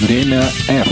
[0.00, 0.88] Время F.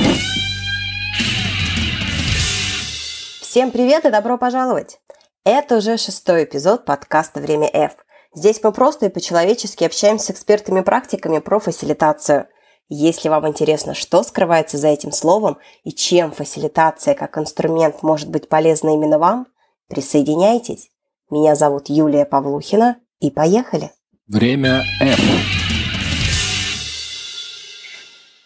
[3.40, 5.00] Всем привет и добро пожаловать!
[5.44, 7.92] Это уже шестой эпизод подкаста «Время F».
[8.34, 12.48] Здесь мы просто и по-человечески общаемся с экспертами-практиками про фасилитацию.
[12.90, 18.50] Если вам интересно, что скрывается за этим словом и чем фасилитация как инструмент может быть
[18.50, 19.46] полезна именно вам,
[19.88, 20.90] присоединяйтесь.
[21.30, 23.90] Меня зовут Юлия Павлухина и поехали!
[24.26, 25.67] Время F.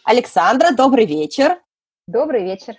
[0.05, 1.59] Александра, добрый вечер.
[2.09, 2.77] Добрый вечер.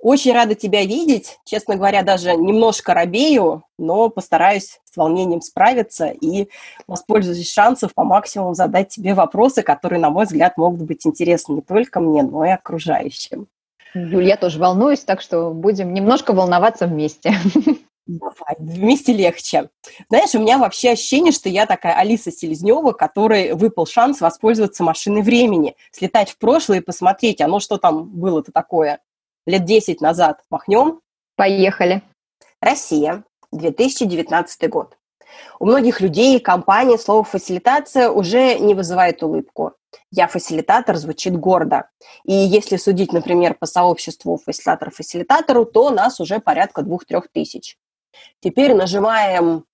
[0.00, 1.38] Очень рада тебя видеть.
[1.44, 6.48] Честно говоря, даже немножко робею, но постараюсь с волнением справиться и
[6.86, 11.62] воспользуюсь шансом по максимуму задать тебе вопросы, которые, на мой взгляд, могут быть интересны не
[11.62, 13.46] только мне, но и окружающим.
[13.94, 17.34] Юль, я тоже волнуюсь, так что будем немножко волноваться вместе.
[18.06, 19.70] Давай, вместе легче.
[20.10, 25.22] Знаешь, у меня вообще ощущение, что я такая Алиса Селезнева, которой выпал шанс воспользоваться машиной
[25.22, 29.00] времени, слетать в прошлое и посмотреть, оно что там было-то такое
[29.46, 30.42] лет 10 назад.
[30.50, 31.00] Махнем?
[31.36, 32.02] Поехали.
[32.60, 34.98] Россия, 2019 год.
[35.58, 39.72] У многих людей и компаний слово «фасилитация» уже не вызывает улыбку.
[40.10, 41.88] «Я фасилитатор» звучит гордо.
[42.24, 47.76] И если судить, например, по сообществу фасилитатор-фасилитатору, то нас уже порядка двух-трех тысяч.
[48.40, 49.64] Теперь нажимаем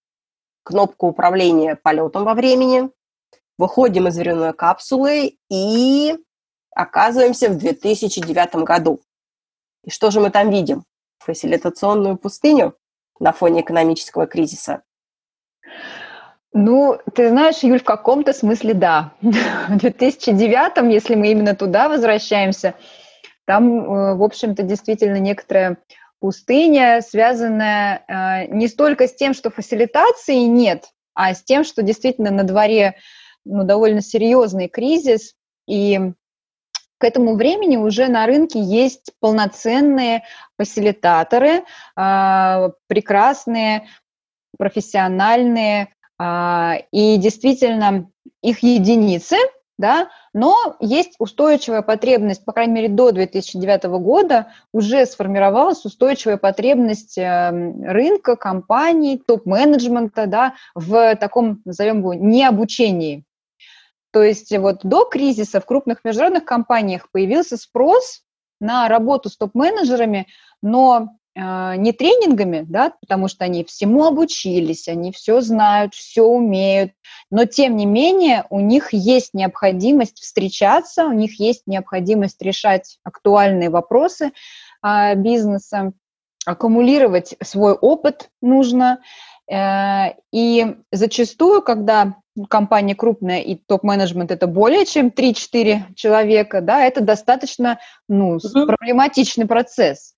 [0.62, 2.90] кнопку управления полетом во времени,
[3.58, 6.16] выходим из временной капсулы и
[6.70, 9.00] оказываемся в 2009 году.
[9.84, 10.84] И что же мы там видим?
[11.18, 12.74] Фасилитационную пустыню
[13.18, 14.82] на фоне экономического кризиса?
[16.52, 19.12] Ну, ты знаешь, Юль, в каком-то смысле да.
[19.20, 22.74] В 2009, если мы именно туда возвращаемся,
[23.44, 25.76] там, э, в общем-то, действительно некоторая
[26.20, 32.30] пустыня, связанная э, не столько с тем, что фасилитации нет, а с тем, что действительно
[32.30, 32.96] на дворе
[33.44, 35.34] ну, довольно серьезный кризис,
[35.66, 35.98] и
[36.98, 40.24] к этому времени уже на рынке есть полноценные
[40.58, 41.64] фасилитаторы,
[41.96, 43.88] э, прекрасные,
[44.58, 45.88] профессиональные,
[46.18, 48.10] э, и действительно
[48.42, 49.36] их единицы–
[49.80, 57.16] да, но есть устойчивая потребность, по крайней мере, до 2009 года уже сформировалась устойчивая потребность
[57.16, 63.24] эм, рынка, компаний, топ-менеджмента да, в таком, назовем его, необучении.
[64.12, 68.22] То есть вот до кризиса в крупных международных компаниях появился спрос
[68.60, 70.26] на работу с топ-менеджерами,
[70.62, 76.92] но не тренингами, да, потому что они всему обучились, они все знают, все умеют,
[77.30, 83.70] но тем не менее у них есть необходимость встречаться, у них есть необходимость решать актуальные
[83.70, 84.32] вопросы
[84.82, 85.92] а, бизнеса,
[86.46, 89.00] аккумулировать свой опыт нужно.
[89.50, 92.16] Э, и зачастую, когда
[92.48, 100.14] компания крупная и топ-менеджмент это более чем 3-4 человека, да, это достаточно ну, проблематичный процесс.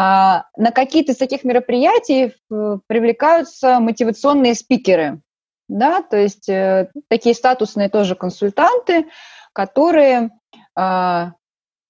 [0.00, 5.20] А, на какие-то из таких мероприятий э, привлекаются мотивационные спикеры,
[5.68, 9.06] да, то есть э, такие статусные тоже консультанты,
[9.52, 10.30] которые
[10.76, 11.32] а,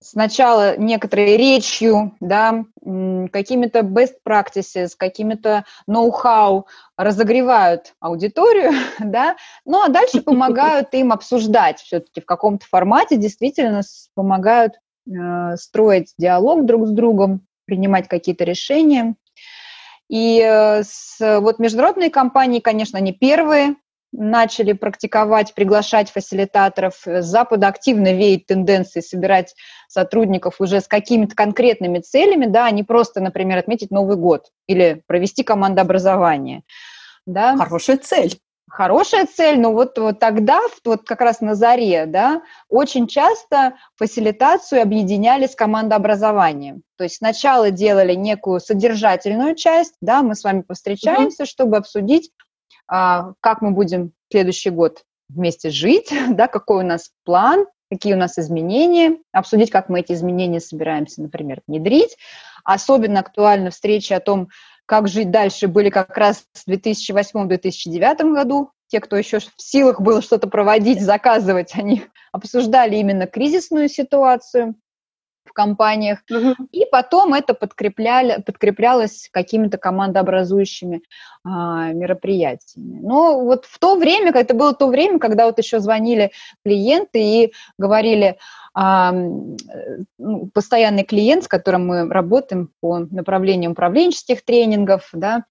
[0.00, 9.36] сначала некоторой речью, да, какими-то best practices, какими-то ноу-хау разогревают аудиторию, да,
[9.66, 13.82] ну а дальше помогают им обсуждать все-таки в каком-то формате, действительно
[14.14, 14.76] помогают
[15.06, 19.14] э, строить диалог друг с другом, принимать какие-то решения.
[20.08, 23.76] И э, с, вот международные компании, конечно, они первые
[24.10, 26.94] начали практиковать, приглашать фасилитаторов.
[27.04, 29.54] С Запада активно веет тенденции собирать
[29.86, 35.02] сотрудников уже с какими-то конкретными целями, да, а не просто, например, отметить Новый год или
[35.06, 36.62] провести командообразование.
[37.26, 37.54] Да.
[37.58, 43.06] Хорошая цель хорошая цель, но вот, вот тогда, вот как раз на заре, да, очень
[43.06, 46.82] часто фасилитацию объединяли с командообразованием.
[46.96, 51.46] То есть сначала делали некую содержательную часть, да, мы с вами повстречаемся, mm-hmm.
[51.46, 52.30] чтобы обсудить,
[52.86, 58.18] а, как мы будем следующий год вместе жить, да, какой у нас план, какие у
[58.18, 62.16] нас изменения, обсудить, как мы эти изменения собираемся, например, внедрить.
[62.64, 64.48] Особенно актуальна встреча о том,
[64.88, 68.70] как жить дальше, были как раз в 2008-2009 году.
[68.86, 74.76] Те, кто еще в силах было что-то проводить, заказывать, они обсуждали именно кризисную ситуацию
[75.58, 76.20] компаниях.
[76.30, 76.68] Угу.
[76.70, 81.02] И потом это подкрепляли, подкреплялось какими-то командообразующими
[81.42, 83.00] а, мероприятиями.
[83.02, 86.30] Но вот в то время, это было то время, когда вот еще звонили
[86.64, 88.38] клиенты и говорили,
[88.72, 95.42] а, ну, постоянный клиент, с которым мы работаем по направлению управленческих тренингов, да,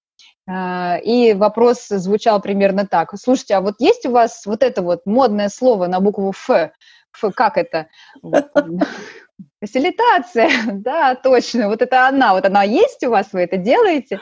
[0.48, 3.12] а, и вопрос звучал примерно так.
[3.18, 6.48] Слушайте, а вот есть у вас вот это вот модное слово на букву «Ф»?
[6.48, 7.88] Ф как это?
[9.60, 14.20] фасилитация, да, точно, вот это она, вот она есть у вас, вы это делаете.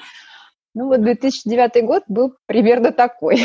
[0.75, 3.41] Ну вот 2009 год был примерно такой.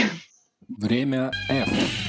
[0.67, 2.00] Время F.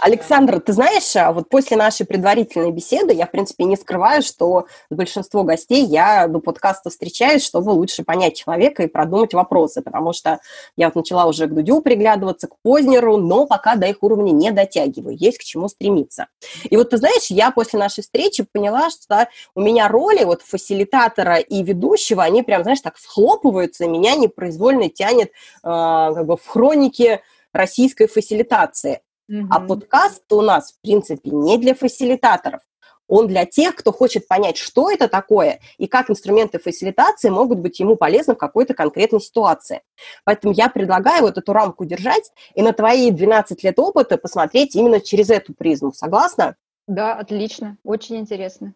[0.00, 4.66] Александр, ты знаешь, а вот после нашей предварительной беседы я, в принципе, не скрываю, что
[4.88, 10.14] с большинством гостей я до подкаста встречаюсь, чтобы лучше понять человека и продумать вопросы, потому
[10.14, 10.40] что
[10.76, 14.50] я вот начала уже к Дудю приглядываться, к Познеру, но пока до их уровня не
[14.52, 16.28] дотягиваю, есть к чему стремиться.
[16.64, 21.36] И вот ты знаешь, я после нашей встречи поняла, что у меня роли вот фасилитатора
[21.36, 25.32] и ведущего, они прям, знаешь, так схлопываются, и меня непроизвольно тянет э,
[25.62, 27.20] как бы в хронике
[27.52, 29.00] российской фасилитации.
[29.30, 29.46] Mm-hmm.
[29.50, 32.62] А подкаст у нас, в принципе, не для фасилитаторов.
[33.06, 37.78] Он для тех, кто хочет понять, что это такое и как инструменты фасилитации могут быть
[37.80, 39.82] ему полезны в какой-то конкретной ситуации.
[40.24, 45.00] Поэтому я предлагаю вот эту рамку держать и на твои 12 лет опыта посмотреть именно
[45.00, 45.92] через эту призму.
[45.92, 46.56] Согласна?
[46.86, 47.78] Да, отлично.
[47.84, 48.74] Очень интересно.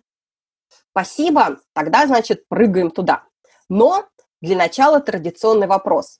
[0.91, 1.61] Спасибо.
[1.73, 3.25] Тогда, значит, прыгаем туда.
[3.69, 4.05] Но
[4.41, 6.19] для начала традиционный вопрос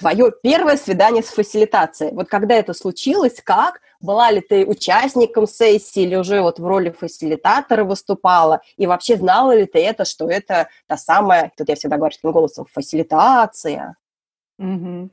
[0.00, 2.12] твое первое свидание с фасилитацией.
[2.14, 3.80] Вот когда это случилось, как?
[4.00, 8.62] Была ли ты участником сессии или уже вот в роли фасилитатора выступала?
[8.78, 12.32] И вообще знала ли ты это, что это та самая, тут я всегда говорю таким
[12.32, 13.96] голосом, фасилитация?
[14.58, 15.10] Угу.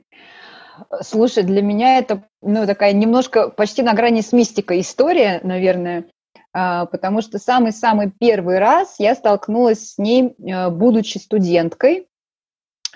[1.02, 6.06] Слушай, для меня это ну, такая немножко почти на грани с мистикой история, наверное,
[6.52, 12.06] а, потому что самый-самый первый раз я столкнулась с ней, э, будучи студенткой.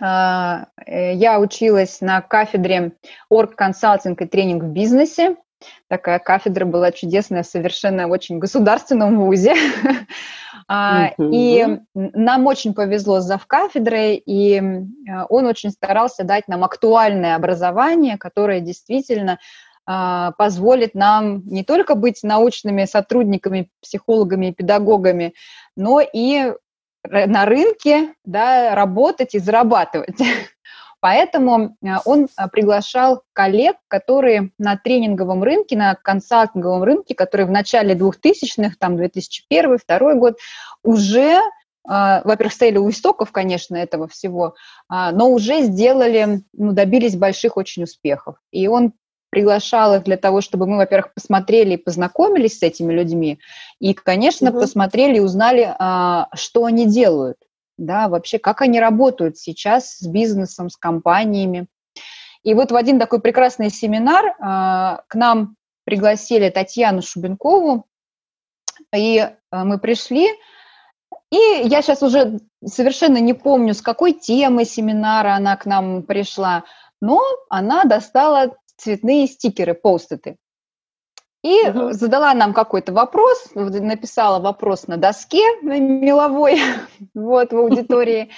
[0.05, 2.93] А, э, я училась на кафедре
[3.31, 5.37] орг-консалтинг и тренинг в бизнесе.
[5.89, 9.55] Такая кафедра была чудесная, совершенно очень государственном вузе.
[10.69, 14.59] А, и нам очень повезло с завкафедрой, и
[15.11, 19.39] а, он очень старался дать нам актуальное образование, которое действительно
[19.85, 25.35] позволит нам не только быть научными сотрудниками, психологами и педагогами,
[25.77, 26.53] но и
[27.09, 30.19] на рынке да, работать и зарабатывать.
[31.03, 37.51] Поэтому э, он э, приглашал коллег, которые на тренинговом рынке, на консалтинговом рынке, которые в
[37.51, 40.39] начале 2000-х, там 2001-2002 год,
[40.85, 41.41] уже, э,
[41.85, 44.55] во-первых, стояли у истоков, конечно, этого всего,
[44.89, 48.37] но уже сделали, ну, добились больших очень успехов.
[48.53, 48.93] И он
[49.33, 53.41] приглашал их для того, чтобы мы, во-первых, посмотрели и познакомились с этими людьми,
[53.81, 54.61] и, конечно, угу.
[54.61, 57.39] посмотрели и узнали, а, что они делают,
[57.79, 61.67] да, вообще, как они работают сейчас с бизнесом, с компаниями.
[62.43, 67.87] И вот в один такой прекрасный семинар а, к нам пригласили Татьяну Шубенкову,
[68.95, 70.29] и а, мы пришли,
[71.31, 76.65] и я сейчас уже совершенно не помню, с какой темы семинара она к нам пришла,
[77.01, 80.37] но она достала цветные стикеры, поститы.
[81.43, 81.93] И угу.
[81.93, 86.61] задала нам какой-то вопрос, написала вопрос на доске меловой,
[87.15, 88.31] вот, в аудитории,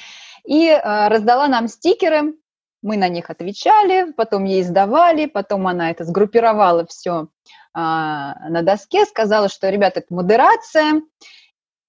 [0.46, 2.34] и э, раздала нам стикеры,
[2.82, 7.26] мы на них отвечали, потом ей сдавали, потом она это сгруппировала все э,
[7.74, 11.02] а, на доске, сказала, что, ребята, это модерация,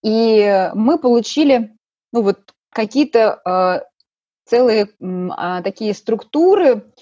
[0.04, 1.76] и мы получили,
[2.14, 3.86] ну вот, какие-то э,
[4.46, 6.94] целые э, такие структуры,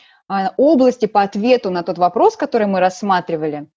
[0.58, 3.68] области по ответу на тот вопрос, который мы рассматривали.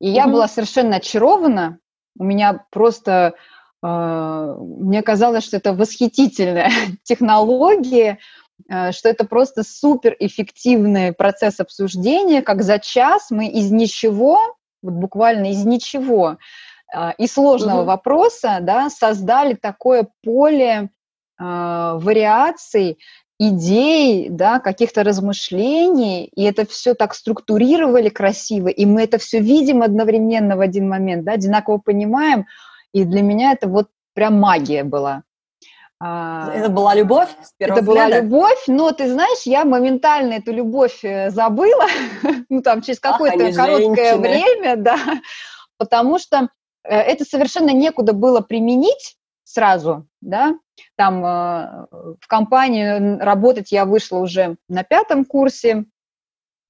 [0.00, 0.32] И я mm-hmm.
[0.32, 1.78] была совершенно очарована.
[2.18, 3.34] У меня просто
[3.82, 6.70] э, мне казалось, что это восхитительная
[7.04, 8.18] технология,
[8.68, 14.38] э, что это просто супер эффективный процесс обсуждения, как за час мы из ничего,
[14.82, 16.38] вот буквально из ничего,
[16.94, 17.86] э, и сложного mm-hmm.
[17.86, 20.90] вопроса, да, создали такое поле
[21.36, 22.98] вариаций,
[23.38, 29.82] идей, да, каких-то размышлений, и это все так структурировали красиво, и мы это все видим
[29.82, 32.46] одновременно в один момент, да, одинаково понимаем,
[32.92, 35.22] и для меня это вот прям магия была.
[36.00, 38.10] А, это была любовь с первого Это взгляда?
[38.10, 41.86] была любовь, но ты знаешь, я моментально эту любовь э, забыла,
[42.48, 44.98] ну там через какое-то короткое время, да,
[45.76, 46.48] потому что
[46.84, 50.54] э, это совершенно некуда было применить сразу, да,
[50.96, 51.86] там э,
[52.20, 55.84] в компании работать я вышла уже на пятом курсе,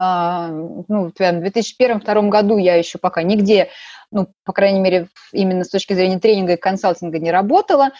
[0.00, 0.49] э,
[0.88, 3.70] ну, в 2001-2002 году я еще пока нигде,
[4.11, 7.90] ну, по крайней мере, именно с точки зрения тренинга и консалтинга не работала,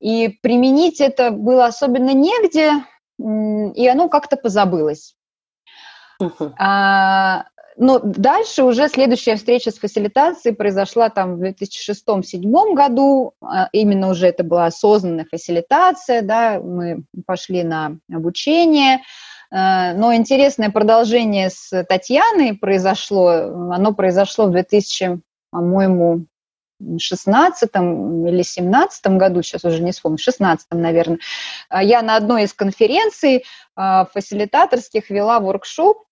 [0.00, 2.84] и применить это было особенно негде,
[3.18, 5.16] и оно как-то позабылось.
[6.20, 6.52] Uh-huh.
[6.58, 7.44] А,
[7.76, 13.34] но дальше уже следующая встреча с фасилитацией произошла там в 2006-2007 году.
[13.42, 19.02] А, именно уже это была осознанная фасилитация, да, мы пошли на обучение.
[19.50, 23.28] А, но интересное продолжение с Татьяной произошло.
[23.28, 26.24] Оно произошло в 2000, по-моему,
[26.98, 31.18] 16 или 17 году, сейчас уже не вспомню, в 16 наверное,
[31.70, 36.06] я на одной из конференций фасилитаторских вела воркшоп,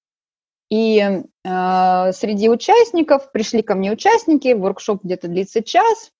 [0.71, 6.11] и э, среди участников пришли ко мне участники, воркшоп где-то длится час,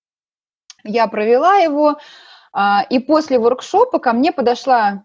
[0.83, 1.97] я провела его,
[2.53, 2.59] э,
[2.89, 5.03] и после воркшопа ко мне подошла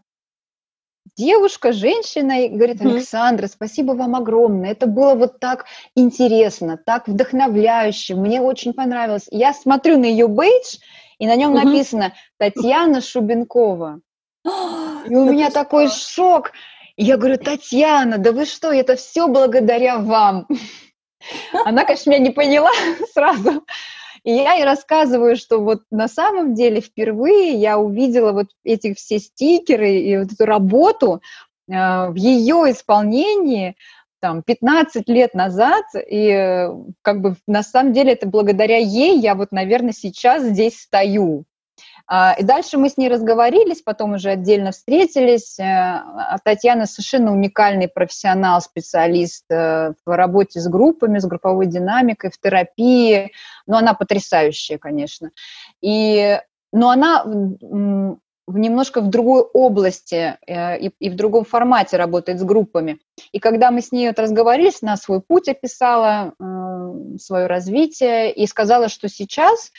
[1.17, 8.15] девушка, женщина, и говорит, Александра, спасибо вам огромное, это было вот так интересно, так вдохновляюще,
[8.15, 9.27] мне очень понравилось.
[9.31, 10.77] Я смотрю на ее бейдж,
[11.19, 14.01] и на нем написано Татьяна Шубенкова.
[14.45, 16.53] И у меня такой шок.
[16.97, 20.47] Я говорю, Татьяна, да вы что, это все благодаря вам.
[21.65, 22.71] Она, конечно, меня не поняла
[23.15, 23.65] сразу.
[24.23, 29.19] И я ей рассказываю, что вот на самом деле впервые я увидела вот эти все
[29.19, 31.23] стикеры и вот эту работу
[31.69, 31.73] э,
[32.11, 33.77] в ее исполнении
[34.21, 36.69] там 15 лет назад, и э,
[37.01, 41.45] как бы на самом деле это благодаря ей я вот, наверное, сейчас здесь стою.
[42.13, 45.61] А, и дальше мы с ней разговорились, потом уже отдельно встретились.
[45.61, 52.33] Э, а Татьяна совершенно уникальный профессионал, специалист э, в работе с группами, с групповой динамикой,
[52.33, 53.31] в терапии.
[53.69, 55.31] Но она потрясающая, конечно.
[55.81, 56.41] И,
[56.73, 62.43] но она в немножко в другой области э, и, и в другом формате работает с
[62.43, 62.99] группами.
[63.31, 66.35] И когда мы с ней вот разговорились, на свой путь описала,
[67.21, 69.71] свое развитие и сказала, что сейчас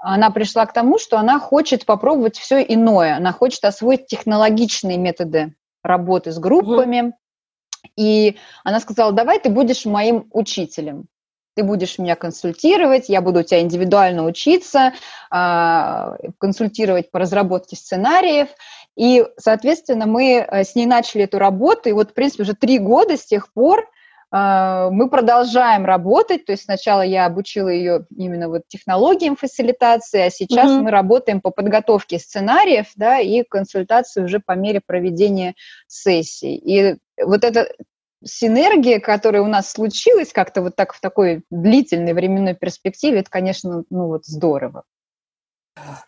[0.00, 3.16] она пришла к тому, что она хочет попробовать все иное.
[3.16, 7.00] Она хочет освоить технологичные методы работы с группами.
[7.00, 7.12] Угу.
[7.96, 11.06] И она сказала, давай ты будешь моим учителем.
[11.56, 14.92] Ты будешь меня консультировать, я буду у тебя индивидуально учиться,
[15.30, 18.48] а, консультировать по разработке сценариев.
[18.96, 22.78] И, соответственно, мы э, с ней начали эту работу, и вот, в принципе, уже три
[22.78, 23.88] года с тех пор
[24.32, 30.70] мы продолжаем работать, то есть сначала я обучила ее именно вот технологиям фасилитации, а сейчас
[30.70, 30.82] mm-hmm.
[30.82, 35.54] мы работаем по подготовке сценариев, да, и консультации уже по мере проведения
[35.88, 36.54] сессий.
[36.54, 37.68] И вот эта
[38.24, 43.82] синергия, которая у нас случилась как-то вот так в такой длительной временной перспективе, это, конечно,
[43.90, 44.84] ну вот здорово.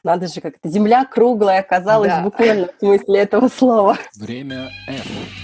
[0.05, 2.23] Надо же, как-то земля круглая оказалась да.
[2.23, 3.97] буквально в смысле этого слова.
[4.17, 5.42] Время F.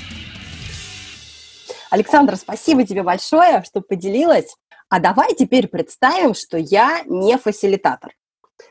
[1.90, 4.54] Александра, спасибо тебе большое, что поделилась.
[4.90, 8.12] А давай теперь представим, что я не фасилитатор,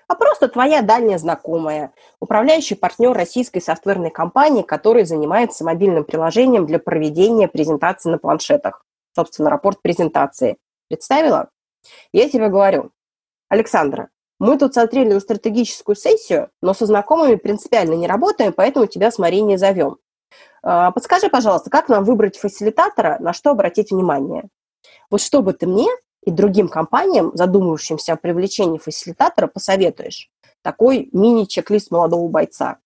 [0.07, 6.79] а просто твоя дальняя знакомая, управляющий партнер российской софтверной компании, который занимается мобильным приложением для
[6.79, 8.83] проведения презентаций на планшетах.
[9.15, 10.57] Собственно, рапорт презентации.
[10.87, 11.49] Представила?
[12.13, 12.91] Я тебе говорю,
[13.49, 14.09] Александра,
[14.39, 19.43] мы тут смотрели стратегическую сессию, но со знакомыми принципиально не работаем, поэтому тебя с Марией
[19.43, 19.97] не зовем.
[20.69, 24.49] А, подскажи, пожалуйста, как нам выбрать фасилитатора, на что обратить внимание?
[25.09, 25.87] Вот что бы ты мне
[26.25, 30.29] и другим компаниям, задумывающимся о привлечении фасилитатора, посоветуешь?
[30.63, 32.79] Такой мини-чек-лист молодого бойца.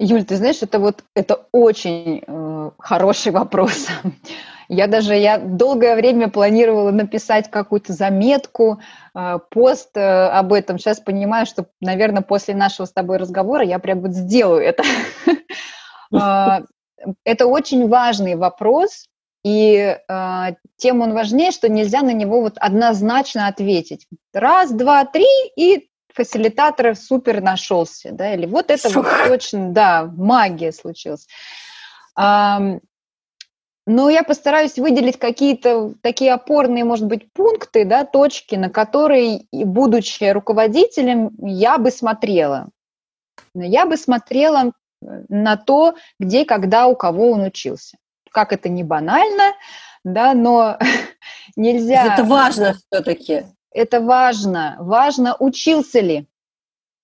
[0.00, 3.86] Юль, ты знаешь, это вот это очень э, хороший вопрос.
[4.70, 8.80] Я даже я долгое время планировала написать какую-то заметку,
[9.14, 10.78] э, пост э, об этом.
[10.78, 14.82] Сейчас понимаю, что, наверное, после нашего с тобой разговора я прям вот сделаю это.
[17.24, 19.06] Это очень важный вопрос,
[19.44, 24.06] и э, тем он важнее, что нельзя на него вот однозначно ответить.
[24.32, 25.26] Раз, два, три,
[25.56, 29.04] и фасилитатор супер нашелся, да, или вот это Фух.
[29.04, 31.26] вот точно, да, магия случилась.
[32.16, 32.60] А,
[33.86, 40.24] но я постараюсь выделить какие-то такие опорные, может быть, пункты, да, точки, на которые, будучи
[40.24, 42.68] руководителем, я бы смотрела.
[43.54, 47.98] Я бы смотрела на то, где, когда, у кого он учился.
[48.30, 49.54] Как это не банально,
[50.04, 50.78] да, но
[51.56, 52.14] нельзя...
[52.14, 53.44] Это важно все-таки.
[53.72, 54.76] Это важно.
[54.78, 56.26] Важно, учился ли.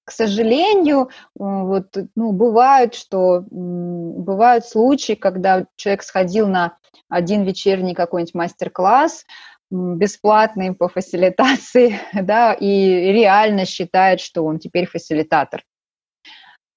[0.05, 6.77] К сожалению, вот, ну, бывает, что бывают случаи, когда человек сходил на
[7.09, 9.25] один вечерний какой-нибудь мастер-класс,
[9.71, 15.63] бесплатный по фасилитации, да, и реально считает, что он теперь фасилитатор.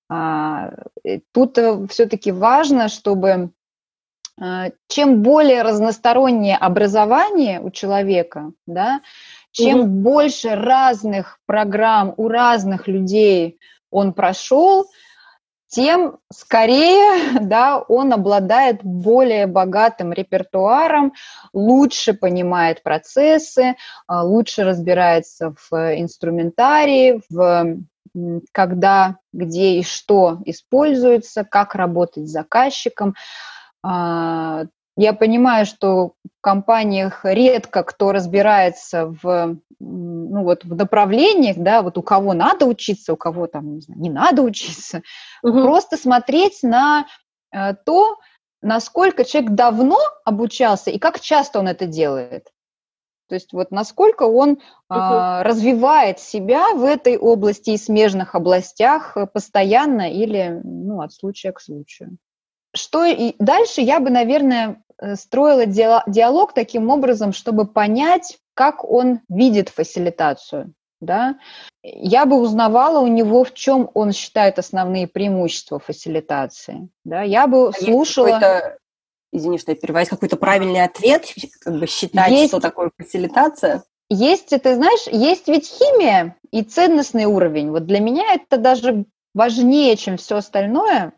[0.09, 0.71] А,
[1.33, 3.51] тут э, все-таки важно, чтобы
[4.39, 9.01] а, чем более разностороннее образование у человека, да,
[9.51, 9.87] чем угу.
[9.87, 13.59] больше разных программ у разных людей
[13.89, 14.85] он прошел,
[15.69, 21.13] тем скорее да, он обладает более богатым репертуаром,
[21.51, 27.77] лучше понимает процессы, а, лучше разбирается в инструментарии, в
[28.51, 33.15] когда, где и что используется, как работать с заказчиком.
[33.83, 34.65] А,
[34.97, 41.97] я понимаю, что в компаниях редко кто разбирается в, ну, вот, в направлениях, да, вот
[42.00, 45.03] у кого надо учиться, у кого там, не, знаю, не надо учиться.
[45.43, 45.62] Угу.
[45.62, 47.05] Просто смотреть на
[47.53, 48.17] э, то,
[48.62, 52.47] насколько человек давно обучался и как часто он это делает.
[53.27, 60.12] То есть вот насколько он а, развивает себя в этой области и смежных областях постоянно
[60.12, 62.17] или ну, от случая к случаю.
[62.75, 69.22] Что и дальше я бы, наверное, э, строила диалог таким образом, чтобы понять, как он
[69.29, 70.74] видит фасилитацию.
[71.00, 71.38] Да?
[71.84, 76.89] Я бы узнавала у него, в чем он считает основные преимущества фасилитации.
[77.03, 77.22] Да?
[77.22, 78.79] Я бы а слушала
[79.31, 81.25] извини, что я перевожу, какой-то правильный ответ,
[81.62, 83.84] как бы считать, есть, что такое фасилитация?
[84.10, 87.72] Есть, ты знаешь, есть ведь химия и ценностный уровень.
[87.72, 91.13] Вот для меня это даже важнее, чем все остальное,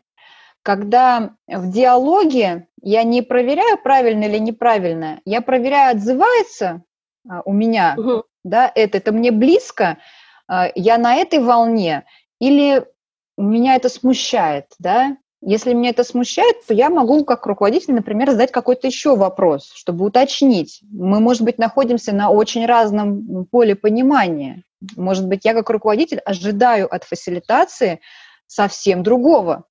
[0.62, 6.82] когда в диалоге я не проверяю, правильно или неправильно, я проверяю, отзывается
[7.28, 8.24] а, у меня, угу.
[8.44, 9.98] да, это, это мне близко,
[10.48, 12.04] а, я на этой волне,
[12.40, 12.84] или
[13.36, 18.52] меня это смущает, да, если меня это смущает, то я могу как руководитель, например, задать
[18.52, 20.80] какой-то еще вопрос, чтобы уточнить.
[20.90, 24.64] Мы, может быть, находимся на очень разном поле понимания.
[24.96, 28.00] Может быть, я как руководитель ожидаю от фасилитации
[28.46, 29.64] совсем другого.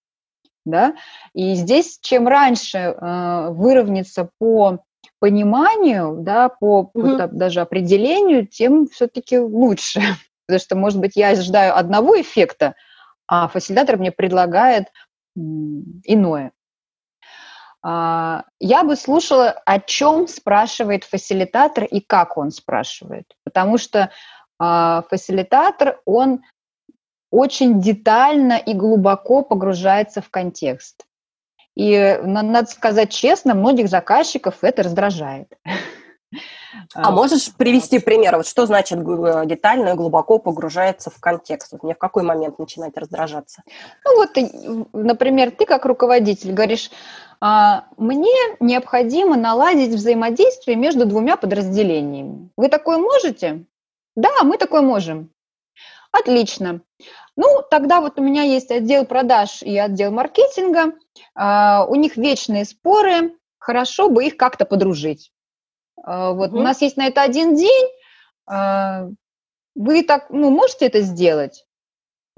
[0.66, 0.96] Да?
[1.34, 4.80] И здесь чем раньше э, выровняться по
[5.20, 10.02] пониманию, да, по вот, даже определению, тем все-таки лучше.
[10.48, 12.74] Потому что, может быть, я ожидаю одного эффекта,
[13.28, 14.88] а фасилитатор мне предлагает
[15.36, 16.52] иное.
[17.82, 24.12] А, я бы слушала, о чем спрашивает фасилитатор и как он спрашивает, потому что
[24.58, 26.42] а, фасилитатор, он
[27.32, 31.06] очень детально и глубоко погружается в контекст.
[31.76, 35.48] И, надо сказать честно, многих заказчиков это раздражает.
[36.94, 38.38] А, можешь привести пример?
[38.38, 39.00] Вот что значит
[39.48, 41.72] детально и глубоко погружается в контекст?
[41.72, 43.64] Вот мне в какой момент начинать раздражаться?
[44.06, 44.30] Ну вот,
[44.94, 46.92] например, ты как руководитель говоришь,
[47.42, 52.50] «А, мне необходимо наладить взаимодействие между двумя подразделениями.
[52.58, 53.66] Вы такое можете?
[54.16, 55.32] Да, мы такое можем.
[56.12, 56.82] Отлично.
[57.36, 60.94] Ну, тогда вот у меня есть отдел продаж и отдел маркетинга.
[61.36, 63.36] А, у них вечные споры.
[63.58, 65.32] Хорошо бы их как-то подружить.
[66.04, 66.60] А, вот угу.
[66.60, 67.88] у нас есть на это один день.
[68.48, 69.08] А,
[69.76, 71.66] вы так, ну, можете это сделать?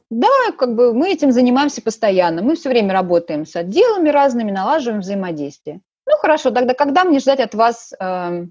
[0.10, 2.42] Да, как бы мы этим занимаемся постоянно.
[2.42, 5.82] Мы все время работаем с отделами разными, налаживаем взаимодействие.
[6.06, 8.46] Ну хорошо, тогда когда мне ждать от вас э,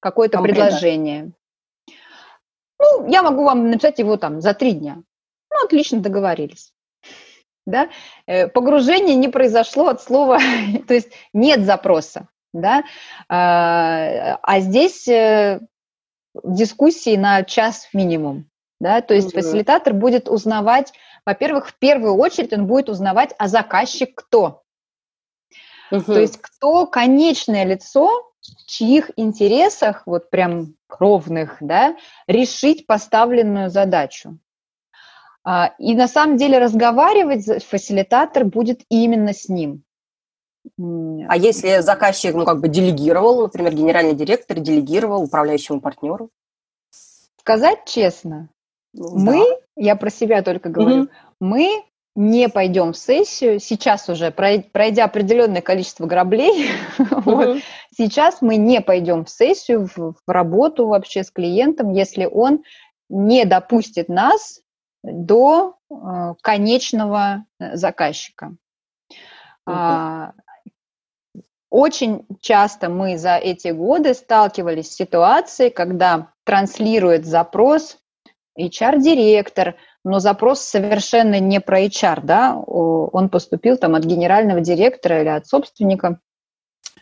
[0.00, 1.32] какое-то предложение?
[2.80, 4.96] Ну, я могу вам написать его там за три дня.
[5.50, 6.72] Ну, отлично, договорились.
[7.64, 7.88] Да?
[8.26, 10.40] Э, погружение не произошло от слова,
[10.88, 12.28] то есть нет запроса
[12.60, 12.84] да,
[13.28, 15.60] а, а здесь э,
[16.44, 18.48] дискуссии на час минимум,
[18.80, 19.42] да, то есть mm-hmm.
[19.42, 20.92] фасилитатор будет узнавать,
[21.24, 24.62] во-первых, в первую очередь он будет узнавать, а заказчик кто,
[25.92, 26.04] mm-hmm.
[26.04, 34.38] то есть кто конечное лицо, в чьих интересах, вот прям кровных, да, решить поставленную задачу.
[35.44, 39.84] А, и на самом деле разговаривать фасилитатор будет именно с ним.
[40.78, 46.30] А если заказчик, ну, как бы делегировал, например, генеральный директор делегировал управляющему партнеру?
[47.40, 48.48] Сказать честно,
[48.92, 49.56] ну, мы, да.
[49.76, 51.10] я про себя только говорю, угу.
[51.40, 51.84] мы
[52.16, 57.20] не пойдем в сессию, сейчас уже, пройдя определенное количество граблей, угу.
[57.24, 57.58] вот,
[57.96, 62.64] сейчас мы не пойдем в сессию, в, в работу вообще с клиентом, если он
[63.08, 64.60] не допустит нас
[65.04, 65.94] до э,
[66.42, 68.56] конечного э, заказчика.
[69.66, 69.74] Угу.
[69.74, 70.32] А,
[71.76, 77.98] очень часто мы за эти годы сталкивались с ситуацией, когда транслирует запрос
[78.58, 85.28] HR-директор, но запрос совершенно не про HR, да, он поступил там от генерального директора или
[85.28, 86.18] от собственника,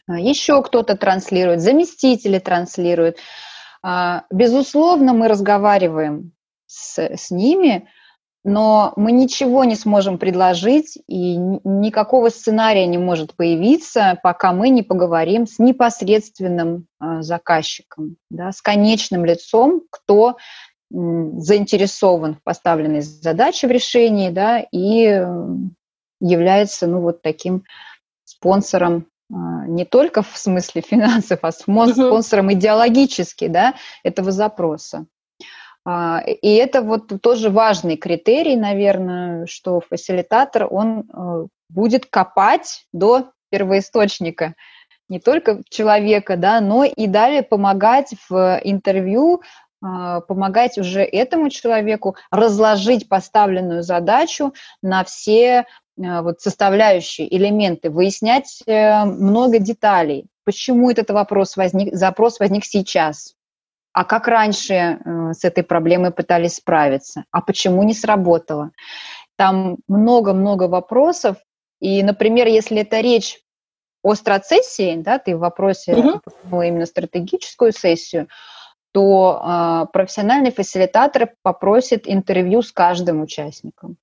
[0.08, 3.18] а, еще кто-то транслирует, заместители транслируют.
[3.80, 6.32] А, безусловно, мы разговариваем
[6.66, 7.88] с, с ними,
[8.44, 14.82] но мы ничего не сможем предложить, и никакого сценария не может появиться, пока мы не
[14.82, 20.36] поговорим с непосредственным а, заказчиком, да, с конечным лицом, кто
[20.90, 25.26] заинтересован в поставленной задаче в решении, да, и
[26.20, 27.64] является, ну, вот таким
[28.24, 35.06] спонсором а, не только в смысле финансов, а спонсором идеологически, да, этого запроса.
[35.84, 43.30] А, и это вот тоже важный критерий, наверное, что фасилитатор, он э, будет копать до
[43.50, 44.54] первоисточника,
[45.08, 49.42] не только человека, да, но и далее помогать в интервью,
[49.82, 55.66] а, помогать уже этому человеку разложить поставленную задачу на все
[56.02, 60.26] а, вот составляющие элементы, выяснять э, много деталей.
[60.44, 63.34] Почему этот вопрос возник, запрос возник сейчас?
[63.94, 67.24] А как раньше э, с этой проблемой пытались справиться?
[67.30, 68.72] А почему не сработало?
[69.36, 71.36] Там много-много вопросов.
[71.80, 73.38] И, например, если это речь
[74.02, 76.62] о страцессии, да, ты в вопросе угу.
[76.62, 78.28] именно стратегическую сессию,
[78.92, 83.96] то э, профессиональный фасилитатор попросит интервью с каждым участником.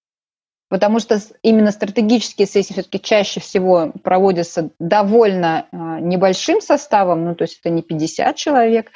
[0.70, 7.44] Потому что именно стратегические сессии все-таки чаще всего проводятся довольно э, небольшим составом, ну то
[7.44, 8.92] есть это не 50 человек,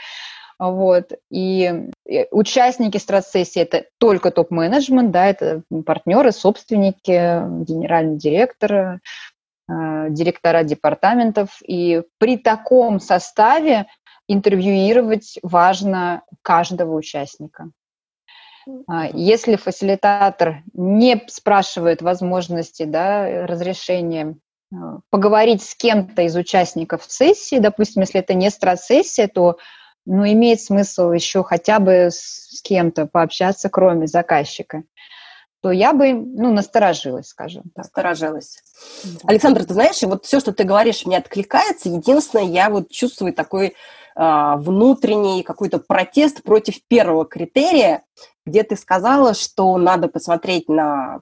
[0.60, 1.12] вот.
[1.30, 1.90] И
[2.32, 11.60] участники страт-сессии– это только топ-менеджмент, да, это партнеры, собственники, генеральный директор, э, директора департаментов.
[11.68, 13.88] И при таком составе
[14.28, 17.72] интервьюировать важно каждого участника.
[18.88, 24.38] А, если фасилитатор не спрашивает возможности да, разрешения
[24.72, 24.76] э,
[25.10, 29.58] поговорить с кем-то из участников сессии, допустим, если это не страт-сессия, то
[30.06, 34.84] ну, имеет смысл еще хотя бы с, кем-то пообщаться, кроме заказчика,
[35.62, 37.86] то я бы, ну, насторожилась, скажем так.
[37.86, 38.64] Насторожилась.
[39.04, 39.20] Да.
[39.26, 41.90] Александр, ты знаешь, вот все, что ты говоришь, мне откликается.
[41.90, 43.74] Единственное, я вот чувствую такой э,
[44.58, 48.04] внутренний какой-то протест против первого критерия,
[48.46, 51.22] где ты сказала, что надо посмотреть на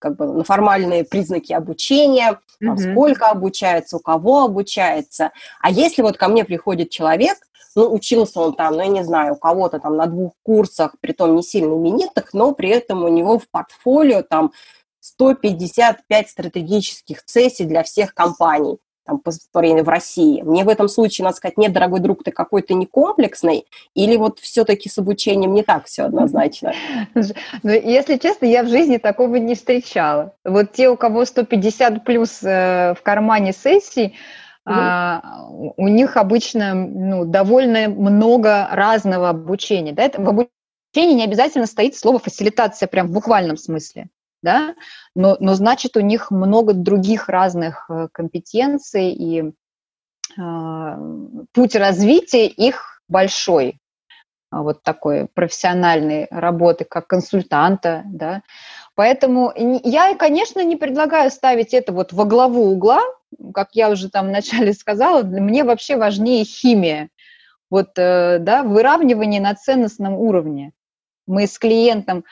[0.00, 2.92] как бы на формальные признаки обучения, mm-hmm.
[2.92, 5.30] сколько обучается, у кого обучается.
[5.60, 7.36] А если вот ко мне приходит человек,
[7.76, 11.12] ну, учился он там, ну, я не знаю, у кого-то там на двух курсах, при
[11.12, 14.52] том не сильно именитых, но при этом у него в портфолио там
[15.00, 18.78] 155 стратегических сессий для всех компаний
[19.10, 20.42] там, в России.
[20.42, 24.38] Мне в этом случае надо сказать, нет, дорогой друг, ты какой-то не комплексный, или вот
[24.38, 26.72] все-таки с обучением не так все однозначно?
[27.62, 30.34] Ну, если честно, я в жизни такого не встречала.
[30.44, 34.14] Вот те, у кого 150 плюс э, в кармане сессий,
[34.64, 34.74] угу.
[34.76, 35.46] а,
[35.76, 39.92] у них обычно ну, довольно много разного обучения.
[39.92, 40.04] Да?
[40.04, 44.08] Это, в обучении не обязательно стоит слово фасилитация прям в буквальном смысле
[44.42, 44.74] да,
[45.14, 50.96] но, но значит у них много других разных э, компетенций, и э,
[51.52, 53.80] путь развития их большой,
[54.50, 58.42] а, вот такой профессиональной работы как консультанта, да.
[58.94, 63.00] Поэтому я, конечно, не предлагаю ставить это вот во главу угла,
[63.54, 67.10] как я уже там вначале сказала, мне вообще важнее химия,
[67.70, 70.72] вот, э, да, выравнивание на ценностном уровне.
[71.26, 72.24] Мы с клиентом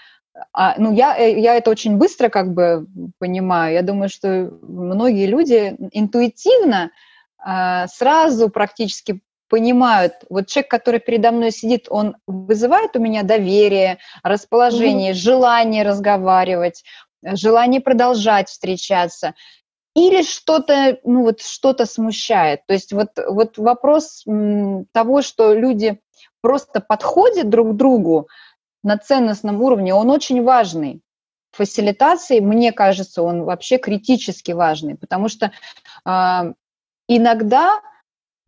[0.52, 2.86] а, ну, я, э, я это очень быстро как бы
[3.18, 3.74] понимаю.
[3.74, 6.90] Я думаю, что многие люди интуитивно
[7.38, 13.98] а, сразу практически понимают, вот человек, который передо мной сидит, он вызывает у меня доверие,
[14.22, 15.16] расположение, mm-hmm.
[15.16, 16.84] желание разговаривать,
[17.22, 19.34] желание продолжать встречаться,
[19.94, 22.60] или что-то, ну вот что-то смущает.
[22.66, 25.98] То есть вот, вот вопрос м, того, что люди
[26.40, 28.28] просто подходят друг к другу,
[28.82, 31.00] на ценностном уровне, он очень важный.
[31.52, 35.50] Фасилитации, мне кажется, он вообще критически важный, потому что
[36.04, 36.52] э,
[37.08, 37.80] иногда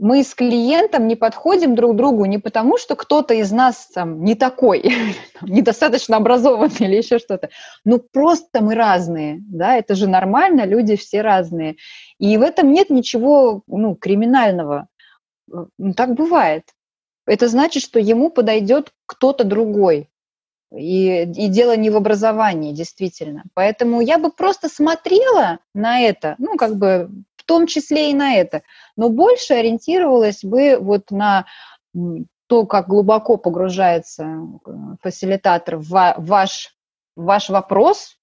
[0.01, 4.35] мы с клиентом не подходим друг другу не потому, что кто-то из нас там не
[4.35, 4.95] такой,
[5.43, 7.51] недостаточно образованный или еще что-то.
[7.85, 11.77] Ну, просто мы разные, да, это же нормально, люди все разные.
[12.19, 14.89] И в этом нет ничего, ну, криминального.
[15.97, 16.65] Так бывает.
[17.27, 20.09] Это значит, что ему подойдет кто-то другой.
[20.77, 23.45] И, и дело не в образовании, действительно.
[23.55, 28.35] Поэтому я бы просто смотрела на это, ну, как бы в том числе и на
[28.35, 28.63] это,
[28.97, 31.47] но больше ориентировалась бы вот на
[32.47, 34.71] то, как глубоко погружается э,
[35.03, 36.77] фасилитатор в ваш,
[37.17, 38.20] в ваш вопрос,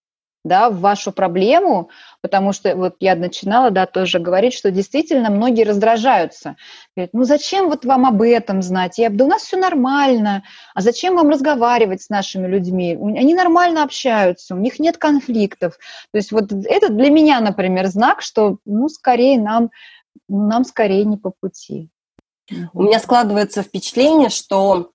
[0.47, 1.89] да, в вашу проблему,
[2.21, 6.55] потому что вот я начинала, да, тоже говорить, что действительно многие раздражаются.
[6.95, 8.97] Говорят, ну зачем вот вам об этом знать?
[8.97, 12.95] Я, да у нас все нормально, а зачем вам разговаривать с нашими людьми?
[12.95, 15.77] Они нормально общаются, у них нет конфликтов.
[16.11, 19.69] То есть вот это для меня, например, знак, что, ну, скорее нам,
[20.27, 21.89] нам скорее не по пути.
[22.73, 24.91] У меня складывается впечатление, что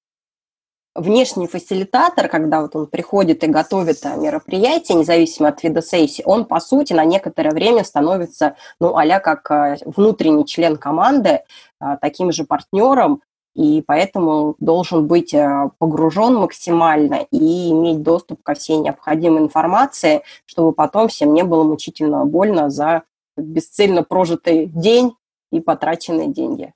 [0.94, 6.44] внешний фасилитатор, когда вот он приходит и готовит э, мероприятие, независимо от вида сессии, он,
[6.44, 11.40] по сути, на некоторое время становится, ну, а как э, внутренний член команды,
[11.80, 13.22] э, таким же партнером,
[13.54, 15.34] и поэтому должен быть
[15.78, 22.24] погружен максимально и иметь доступ ко всей необходимой информации, чтобы потом всем не было мучительно
[22.24, 23.02] больно за
[23.36, 25.14] бесцельно прожитый день
[25.50, 26.72] и потраченные деньги.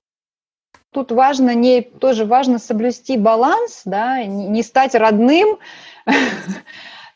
[0.97, 5.59] Тут важно не тоже важно соблюсти баланс, да, не стать родным.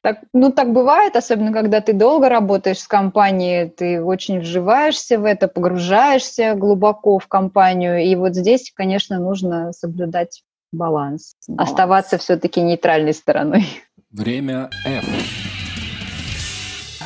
[0.02, 5.26] Так, ну, так бывает, особенно когда ты долго работаешь с компанией, ты очень вживаешься в
[5.26, 8.02] это, погружаешься глубоко в компанию.
[8.02, 11.70] И вот здесь, конечно, нужно соблюдать баланс, баланс.
[11.70, 13.66] оставаться все-таки нейтральной стороной.
[14.10, 15.04] Время F.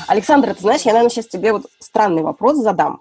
[0.07, 3.01] Александр, ты знаешь, я, наверное, сейчас тебе вот странный вопрос задам.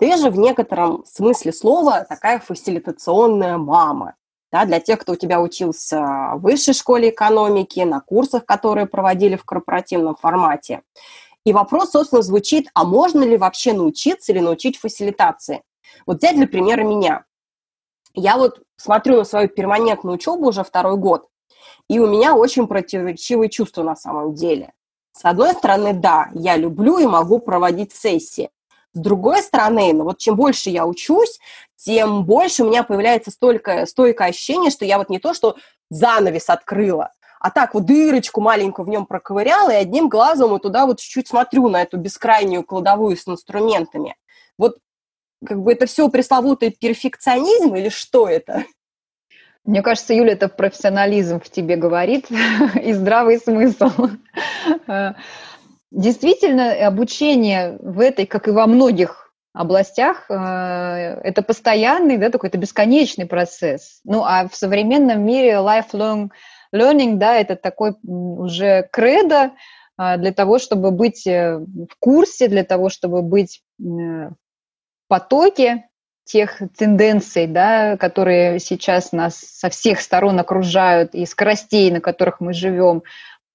[0.00, 4.14] Ты же в некотором смысле слова такая фасилитационная мама.
[4.50, 9.36] Да, для тех, кто у тебя учился в высшей школе экономики, на курсах, которые проводили
[9.36, 10.80] в корпоративном формате.
[11.44, 15.62] И вопрос, собственно, звучит, а можно ли вообще научиться или научить фасилитации?
[16.06, 17.24] Вот взять для примера меня.
[18.14, 21.28] Я вот смотрю на свою перманентную учебу уже второй год,
[21.88, 24.72] и у меня очень противоречивые чувства на самом деле.
[25.12, 28.50] С одной стороны, да, я люблю и могу проводить сессии.
[28.92, 31.38] С другой стороны, ну вот чем больше я учусь,
[31.76, 35.56] тем больше у меня появляется столько, стойкое ощущение, что я вот не то, что
[35.90, 40.86] занавес открыла, а так вот дырочку маленькую в нем проковыряла и одним глазом вот туда
[40.86, 44.14] вот чуть-чуть смотрю на эту бескрайнюю кладовую с инструментами.
[44.58, 44.76] Вот
[45.44, 48.64] как бы это все пресловутый перфекционизм или что это?
[49.64, 52.26] Мне кажется, Юля, это профессионализм в тебе говорит
[52.82, 53.88] и здравый смысл.
[55.90, 62.58] Действительно, обучение в этой, как и во многих областях, э, это постоянный, да, такой, это
[62.58, 64.00] бесконечный процесс.
[64.04, 66.28] Ну, а в современном мире lifelong
[66.72, 69.50] learning, да, это такой уже кредо
[69.98, 74.36] э, для того, чтобы быть э, в курсе, для того, чтобы быть в
[75.08, 75.86] потоке
[76.22, 82.52] тех тенденций, да, которые сейчас нас со всех сторон окружают, и скоростей, на которых мы
[82.52, 83.02] живем,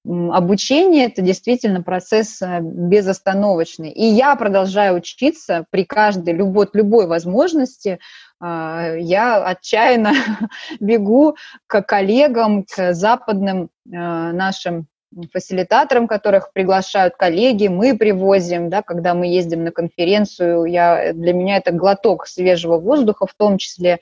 [0.06, 3.92] обучение– это действительно процесс э, безостановочный.
[3.92, 8.00] И я продолжаю учиться при каждой, любой, любой возможности.
[8.40, 10.14] А, я отчаянно
[10.80, 11.36] бегу
[11.68, 14.88] к коллегам, к западным э, нашим
[15.32, 21.58] фасилитаторам, которых приглашают коллеги, мы привозим, да, когда мы ездим на конференцию, я, для меня
[21.58, 24.00] это глоток свежего воздуха в том числе,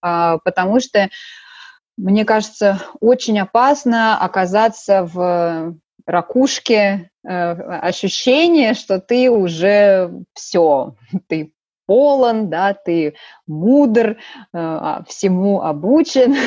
[0.00, 1.08] а, потому что
[1.96, 5.76] мне кажется, очень опасно оказаться в
[6.06, 10.96] ракушке э, ощущение, что ты уже все,
[11.28, 11.52] ты
[11.86, 13.14] полон, да, ты
[13.46, 14.16] мудр, э,
[14.52, 16.34] а, всему обучен.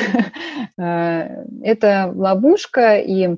[0.80, 3.36] Э, это ловушка, и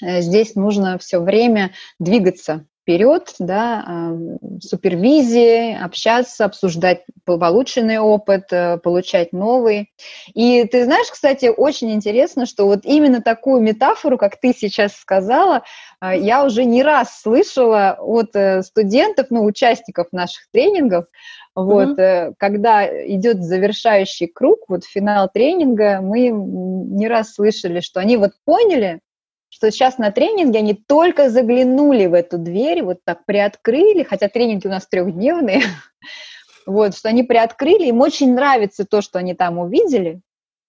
[0.00, 4.12] здесь нужно все время двигаться вперед, да,
[4.60, 9.90] супервизии, общаться, обсуждать полученный опыт, э, получать новый.
[10.34, 15.64] И ты знаешь, кстати, очень интересно, что вот именно такую метафору, как ты сейчас сказала,
[15.98, 21.06] а, я уже не раз слышала от э, студентов, ну, участников наших тренингов,
[21.56, 22.34] вот, mm-hmm.
[22.38, 29.00] когда идет завершающий круг, вот финал тренинга, мы не раз слышали, что они вот поняли,
[29.56, 34.66] что сейчас на тренинге они только заглянули в эту дверь, вот так приоткрыли, хотя тренинги
[34.66, 35.62] у нас трехдневные,
[36.66, 40.20] вот, что они приоткрыли, им очень нравится то, что они там увидели,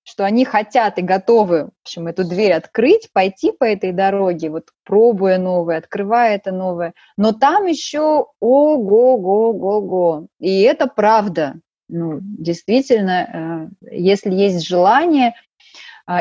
[0.04, 4.70] что они хотят и готовы, в общем, эту дверь открыть, пойти по этой дороге, вот
[4.86, 6.94] пробуя новое, открывая это новое.
[7.18, 10.28] Но там еще ого-го-го-го.
[10.40, 11.56] И это правда.
[11.90, 15.34] Ну, действительно, э, если есть желание,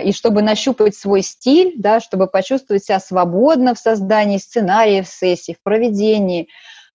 [0.02, 5.62] и чтобы нащупать свой стиль, да, чтобы почувствовать себя свободно в создании сценариев сессий, в
[5.62, 6.48] проведении,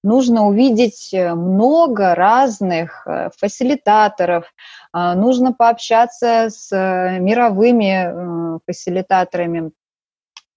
[0.04, 4.54] нужно увидеть э, много разных э, фасилитаторов,
[4.94, 9.72] а, нужно пообщаться с э, мировыми фасилитаторами,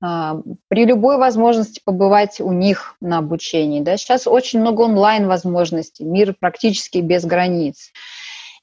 [0.02, 3.80] а, при любой возможности побывать у них на обучении.
[3.80, 3.96] Да?
[3.96, 7.92] Сейчас очень много онлайн-возможностей, мир практически без границ.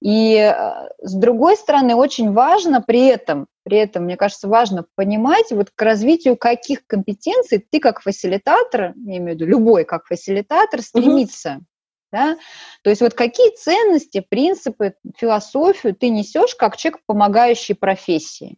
[0.01, 0.55] И
[1.01, 5.81] с другой стороны, очень важно при этом при этом, мне кажется, важно понимать, вот к
[5.81, 11.51] развитию каких компетенций ты как фасилитатор, я имею в виду любой как фасилитатор, стремится.
[11.51, 11.65] Угу.
[12.11, 12.37] Да?
[12.83, 18.57] То есть вот какие ценности, принципы, философию ты несешь как человек, помогающий профессии.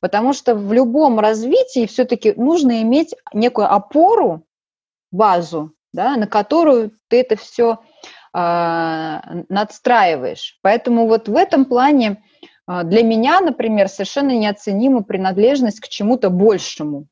[0.00, 4.44] Потому что в любом развитии все-таки нужно иметь некую опору,
[5.12, 10.58] базу, да, на которую ты это все э, надстраиваешь.
[10.60, 12.20] Поэтому вот в этом плане
[12.66, 17.06] а, для меня, например, совершенно неоценима принадлежность к чему-то большему,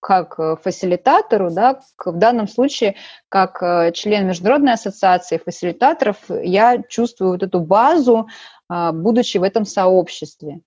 [0.00, 2.96] как э, фасилитатору, да, в данном случае,
[3.28, 8.28] как э, член Международной ассоциации фасилитаторов, я чувствую вот эту базу,
[8.68, 10.60] а, будучи в этом сообществе.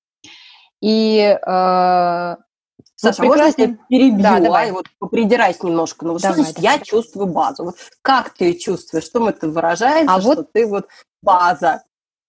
[0.82, 2.38] И а,
[2.96, 4.70] Саша, вот можно я перебью, да, давай.
[4.70, 6.06] и вот попридирайся немножко.
[6.06, 6.78] Ну, вот давай, что значит давай.
[6.78, 7.66] я чувствую базу?
[7.66, 9.04] Вот как ты чувствуешь?
[9.06, 10.52] Что это выражается, а что вот...
[10.54, 10.88] ты вот
[11.22, 11.84] база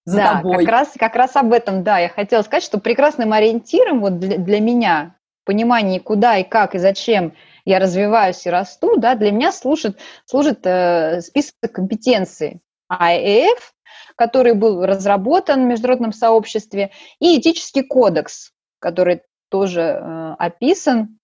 [0.04, 0.64] за да, тобой.
[0.64, 4.38] Как раз, как раз об этом, да, я хотела сказать, что прекрасным ориентиром вот для,
[4.38, 9.52] для меня, понимание, куда и как и зачем я развиваюсь и расту, да, для меня
[9.52, 13.59] служит, служит э, список компетенций IAF,
[14.16, 21.18] который был разработан в международном сообществе, и этический кодекс, который тоже э, описан.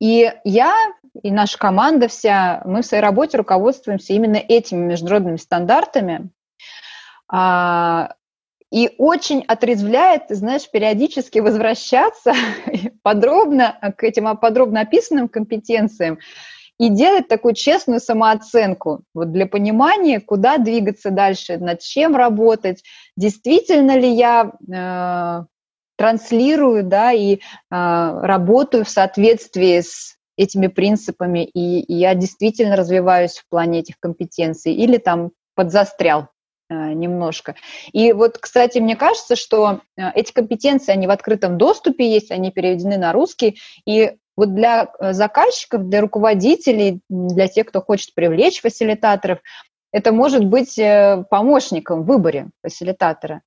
[0.00, 0.74] И я,
[1.22, 6.30] и наша команда вся, мы в своей работе руководствуемся именно этими международными стандартами.
[7.28, 8.14] А,
[8.70, 12.34] и очень отрезвляет, знаешь, периодически возвращаться
[13.02, 16.18] подробно к этим подробно описанным компетенциям
[16.78, 22.82] и делать такую честную самооценку вот для понимания, куда двигаться дальше, над чем работать,
[23.16, 25.46] действительно ли я э,
[25.96, 27.38] транслирую, да, и э,
[27.70, 34.74] работаю в соответствии с этими принципами, и, и я действительно развиваюсь в плане этих компетенций,
[34.74, 36.28] или там подзастрял
[36.68, 37.54] э, немножко.
[37.92, 42.50] И вот, кстати, мне кажется, что э, эти компетенции, они в открытом доступе есть, они
[42.50, 48.60] переведены на русский, и вот для э, заказчиков, для руководителей, для тех, кто хочет привлечь
[48.60, 49.38] фасилитаторов,
[49.92, 53.40] это может быть э, помощником в выборе фасилитатора.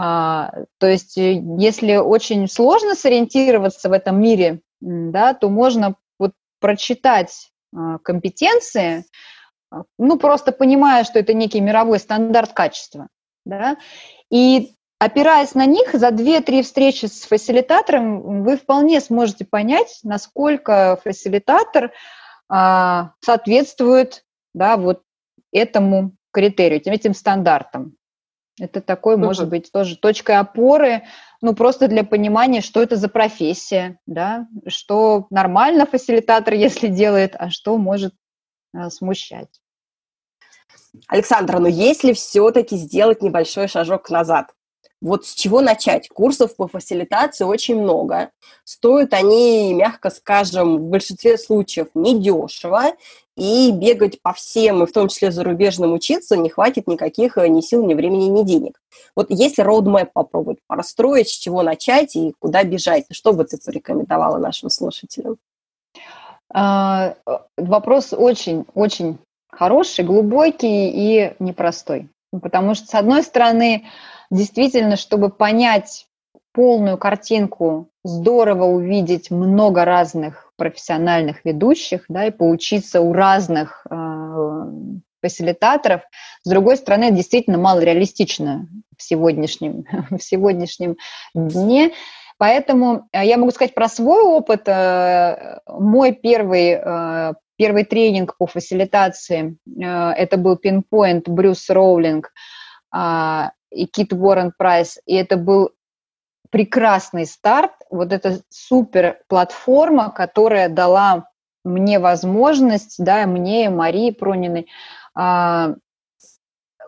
[0.00, 6.34] А, то есть, э, если очень сложно сориентироваться в этом мире, да, то можно вот
[6.60, 9.04] прочитать а, компетенции,
[9.72, 13.08] а, ну, просто понимая, что это некий мировой стандарт качества,
[13.44, 13.76] да,
[14.30, 21.90] и опираясь на них, за 2-3 встречи с фасилитатором вы вполне сможете понять, насколько фасилитатор
[22.48, 25.02] а, соответствует да, вот
[25.50, 27.97] этому критерию, этим, этим стандартам.
[28.58, 29.24] Это такой, uh-huh.
[29.24, 31.04] может быть, тоже точкой опоры,
[31.40, 37.50] ну, просто для понимания, что это за профессия, да, что нормально фасилитатор, если делает, а
[37.50, 38.14] что может
[38.74, 39.60] а, смущать.
[41.06, 44.52] Александра, но если все-таки сделать небольшой шажок назад,
[45.00, 46.08] вот с чего начать?
[46.08, 48.30] Курсов по фасилитации очень много.
[48.64, 52.92] Стоят они, мягко скажем, в большинстве случаев недешево,
[53.38, 57.60] и бегать по всем, и в том числе зарубежным учиться, не хватит никаких э, ни
[57.60, 58.80] сил, ни времени, ни денег.
[59.14, 64.38] Вот если roadmap попробовать простроить, с чего начать и куда бежать, что бы ты порекомендовала
[64.38, 65.36] нашим слушателям?
[66.52, 67.14] А,
[67.56, 69.18] вопрос очень-очень
[69.52, 72.08] хороший, глубокий и непростой.
[72.42, 73.86] Потому что, с одной стороны,
[74.30, 76.06] действительно, чтобы понять
[76.52, 84.64] полную картинку, здорово увидеть много разных профессиональных ведущих, да, и поучиться у разных э,
[85.22, 86.02] фасилитаторов.
[86.42, 90.96] С другой стороны, это действительно мало реалистично в сегодняшнем, в сегодняшнем
[91.34, 91.92] дне.
[92.38, 94.66] Поэтому э, я могу сказать про свой опыт.
[94.66, 102.32] Э, мой первый, э, первый тренинг по фасилитации, это был пинпоинт Брюс Роулинг,
[103.70, 105.70] и Кит Уоррен Прайс, и это был
[106.50, 111.28] прекрасный старт, вот эта супер платформа, которая дала
[111.64, 114.68] мне возможность, да, мне и Марии Прониной,
[115.14, 115.74] а,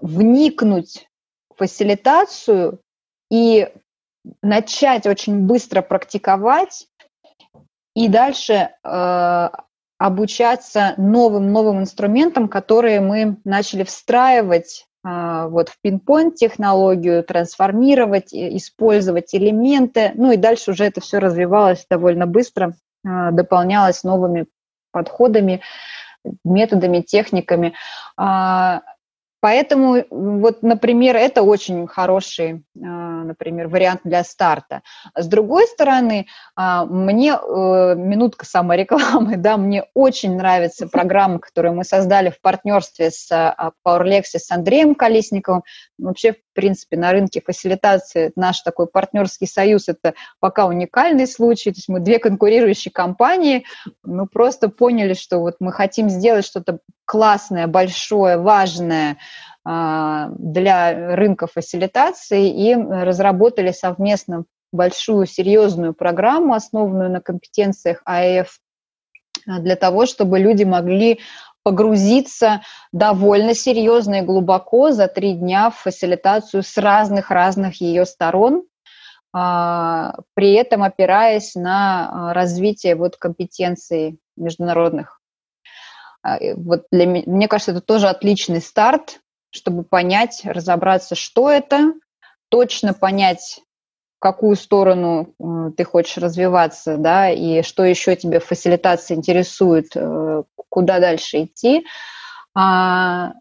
[0.01, 1.09] вникнуть
[1.51, 2.81] в фасилитацию
[3.31, 3.69] и
[4.43, 6.87] начать очень быстро практиковать
[7.95, 9.49] и дальше э,
[9.99, 20.13] обучаться новым новым инструментам, которые мы начали встраивать вот в пинпоинт технологию, трансформировать, использовать элементы,
[20.15, 22.75] ну и дальше уже это все развивалось довольно быстро,
[23.07, 24.47] а, дополнялось новыми
[24.93, 25.63] подходами,
[26.45, 27.75] методами, техниками.
[29.41, 34.83] Поэтому, вот, например, это очень хороший, а, например, вариант для старта.
[35.17, 41.85] С другой стороны, а, мне, э, минутка саморекламы, да, мне очень нравится программа, которую мы
[41.85, 45.63] создали в партнерстве с а, PowerLex с Андреем Колесниковым.
[45.99, 51.71] Вообще, в принципе, на рынке фасилитации наш такой партнерский союз– это пока уникальный случай.
[51.71, 53.65] То есть мы две конкурирующие компании,
[54.03, 59.17] мы просто поняли, что вот мы хотим сделать что-то классное, большое, важное
[59.65, 68.61] а, для рынка фасилитации и разработали совместно большую серьезную программу, основанную на компетенциях АЭФ,
[69.45, 71.19] для того, чтобы люди могли
[71.65, 72.61] погрузиться
[72.93, 78.63] довольно серьезно и глубоко за три дня в фасилитацию с разных-разных ее сторон,
[79.33, 85.17] а, при этом опираясь на развитие вот компетенций международных.
[85.17, 85.20] а,
[86.23, 91.95] вот для мне кажется, это тоже отличный старт, чтобы понять, разобраться, что это,
[92.51, 93.61] точно понять,
[94.19, 95.35] в какую сторону
[95.77, 101.87] ты хочешь развиваться, да, и что еще тебе в фасилитации интересует, э, куда дальше идти.
[102.55, 103.33] А,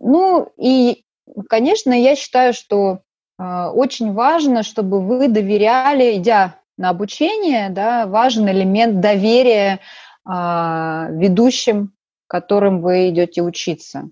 [0.00, 1.04] ну, и
[1.48, 3.00] конечно, я считаю, что
[3.38, 9.80] э, очень важно, чтобы вы доверяли, идя на обучение, да, важен элемент доверия
[10.24, 11.94] э, ведущим,
[12.28, 14.08] которым вы идете учиться.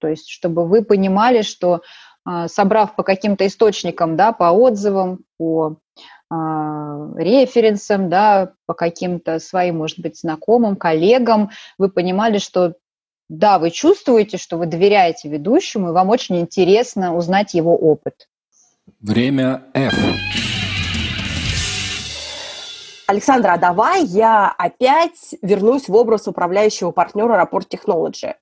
[0.00, 1.82] То есть, чтобы вы понимали, что
[2.28, 5.78] э, собрав по каким-то источникам, да, по отзывам, по
[6.32, 12.74] а, референсам, да, по каким-то своим, может быть, знакомым, коллегам, вы понимали, что
[13.28, 18.28] да, вы чувствуете, что вы доверяете ведущему, и вам очень интересно узнать его опыт.
[19.00, 19.94] Время F.
[23.10, 28.34] Александра, а давай я опять вернусь в образ управляющего партнера Rapport Technology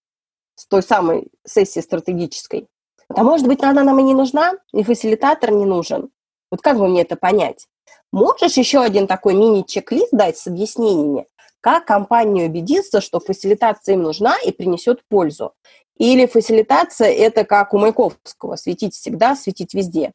[0.57, 2.69] с той самой сессии стратегической.
[3.09, 6.11] А может быть, она нам и не нужна, и фасилитатор не нужен.
[6.51, 7.67] Вот как бы мне это понять?
[8.13, 11.27] Можешь еще один такой мини-чек-лист дать с объяснениями,
[11.63, 15.55] как компания убедится, что фасилитация им нужна и принесет пользу?
[15.97, 20.13] Или фасилитация– это как у Маяковского– светить всегда, светить везде?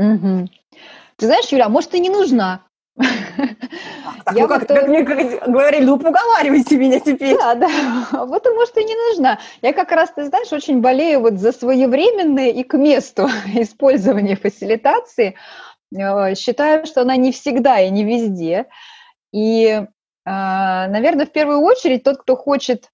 [0.00, 0.48] Угу.
[1.16, 2.66] Ты знаешь, Юля, а может, и не нужна.
[2.96, 7.36] Так, я ну, как, вот, как мне как говорили, ну уговаривайте меня теперь.
[7.36, 7.68] Да, да,
[8.26, 9.38] вот и может и не нужна.
[9.62, 15.34] Я как раз, ты знаешь, очень болею вот за своевременное и к месту использование фасилитации,
[15.94, 18.66] Э, считаю, что она не всегда и не везде.
[19.32, 19.82] И,
[20.24, 22.88] а, наверное, в первую очередь тот, кто хочет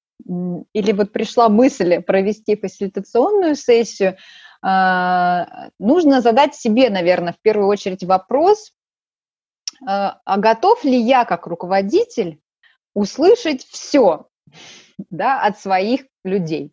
[0.73, 4.17] или вот пришла мысль провести фасилитационную сессию,
[4.61, 8.73] нужно задать себе, наверное, в первую очередь вопрос,
[9.87, 12.41] а, а готов ли я как руководитель
[12.95, 14.27] услышать все
[15.11, 16.73] да, от своих людей?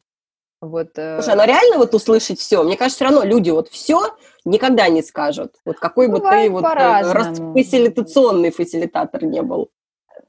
[0.62, 2.64] Вот, э, Слушай, а реально вот услышать все?
[2.64, 5.56] Мне кажется, все равно люди вот все никогда не скажут.
[5.66, 7.04] Вот какой бы ты вот э,
[7.54, 9.70] фасилитационный фасилитатор не был.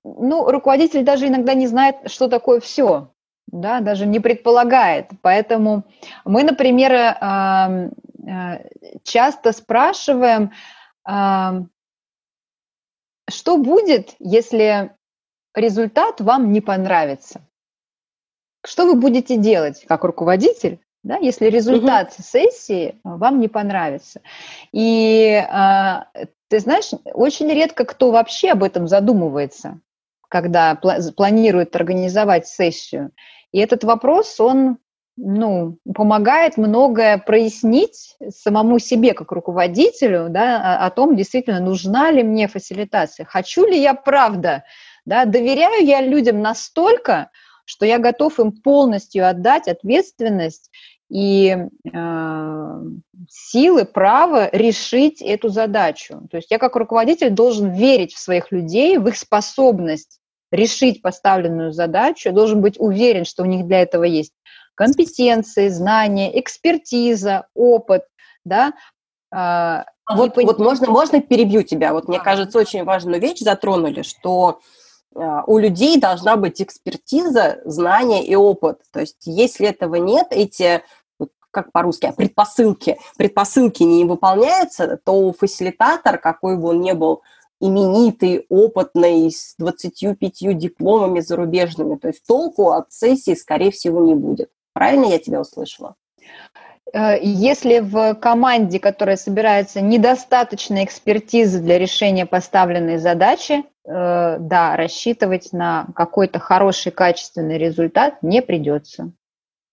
[0.04, 3.12] Ну, руководитель даже иногда не знает, что такое все,
[3.46, 5.06] да, даже не предполагает.
[5.22, 5.84] Поэтому
[6.24, 7.90] мы, например, э,
[9.04, 10.52] часто спрашиваем,
[13.28, 14.92] что будет, если
[15.54, 17.40] результат вам не понравится?
[18.64, 22.22] Что вы будете делать как руководитель, да, если результат угу.
[22.22, 24.22] сессии вам не понравится?
[24.72, 26.08] И а,
[26.48, 29.80] ты знаешь, очень редко кто вообще об этом задумывается,
[30.28, 33.12] когда планирует организовать сессию.
[33.52, 34.78] И этот вопрос, он
[35.16, 42.48] ну, помогает многое прояснить самому себе как руководителю да, о, том, действительно, нужна ли мне
[42.48, 44.64] фасилитация, хочу ли я правда,
[45.04, 47.30] да, доверяю я людям настолько,
[47.64, 50.70] что я готов им полностью отдать ответственность
[51.08, 52.80] и э,
[53.30, 56.26] силы, право решить эту задачу.
[56.30, 61.72] То есть я как руководитель должен верить в своих людей, в их способность решить поставленную
[61.72, 64.32] задачу, должен быть уверен, что у них для этого есть
[64.76, 68.04] компетенции, знания, экспертиза, опыт,
[68.44, 68.74] да.
[69.32, 71.92] А, вот, вот можно, можно перебью тебя.
[71.92, 74.60] Вот мне кажется, очень важную вещь затронули, что
[75.16, 78.82] а, у людей должна быть экспертиза, знания и опыт.
[78.92, 80.82] То есть если этого нет, эти
[81.50, 87.22] как по-русски, а предпосылки, предпосылки не выполняются, то фасилитатор, какой бы он ни был
[87.60, 94.50] именитый, опытный, с 25 дипломами зарубежными, то есть толку от сессии, скорее всего, не будет.
[94.76, 95.94] Правильно я тебя услышала?
[96.92, 105.54] Э, если в команде, которая собирается, недостаточно экспертизы для решения поставленной задачи, э, да, рассчитывать
[105.54, 109.12] на какой-то хороший, качественный результат не придется.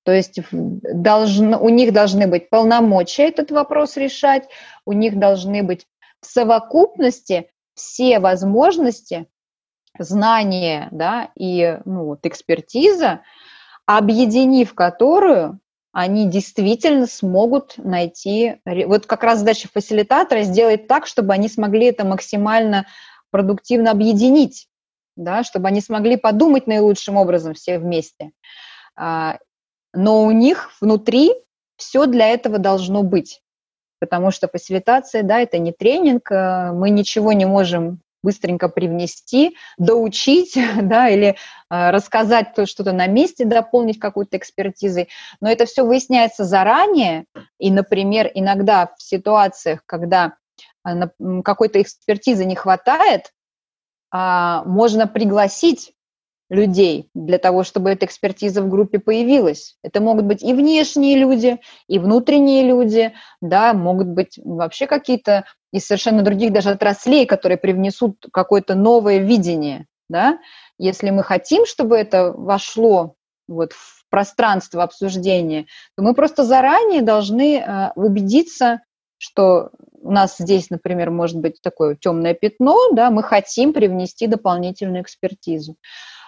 [0.06, 4.47] То есть должно, у них должны быть полномочия этот вопрос решать,
[4.86, 5.86] у них должны быть
[6.22, 9.28] в совокупности все возможности,
[9.99, 13.20] знания да, и ну, вот, экспертиза,
[13.86, 15.59] объединив которую
[15.91, 18.59] они действительно смогут найти...
[18.65, 22.88] Вот как раз задача фасилитатора сделать так, чтобы они смогли это максимально
[23.29, 24.67] продуктивно объединить,
[25.15, 28.31] да, чтобы они смогли подумать наилучшим образом все вместе.
[28.95, 29.38] А,
[29.93, 31.31] но у них внутри
[31.77, 33.41] все для этого должно быть.
[33.99, 40.57] Потому что фасилитация, да, это не тренинг, э, мы ничего не можем быстренько привнести, доучить,
[40.82, 41.36] да, или
[41.69, 45.09] э, рассказать что-то на месте, дополнить какой-то экспертизой.
[45.41, 47.26] Но это все выясняется заранее,
[47.59, 50.34] и, например, иногда в ситуациях, когда
[50.88, 50.91] э,
[51.43, 53.34] какой-то экспертизы не хватает,
[54.13, 55.93] э, можно пригласить
[56.49, 59.78] людей для того, чтобы эта экспертиза в группе появилась.
[59.82, 65.88] Это могут быть и внешние люди, и внутренние люди, да, могут быть вообще какие-то из
[65.88, 70.38] совершенно других даже отраслей, которые привнесут какое-то новое видение, да.
[70.78, 73.15] Если мы хотим, чтобы это вошло
[73.47, 75.65] вот в пространство обсуждения,
[75.97, 78.82] то мы просто заранее должны э, убедиться,
[79.17, 85.01] что у нас здесь, например, может быть такое темное пятно, да, мы хотим привнести дополнительную
[85.01, 85.76] экспертизу.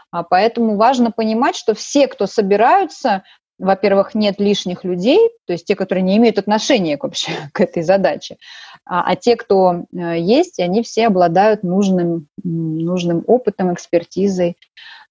[0.10, 3.24] А поэтому важно понимать, что все, кто собираются,
[3.58, 8.38] во-первых, нет лишних людей, то есть те, которые не имеют отношения вообще, к этой задаче,
[8.86, 14.58] а, а те, кто э, есть, они все обладают нужным, нужным опытом, экспертизой,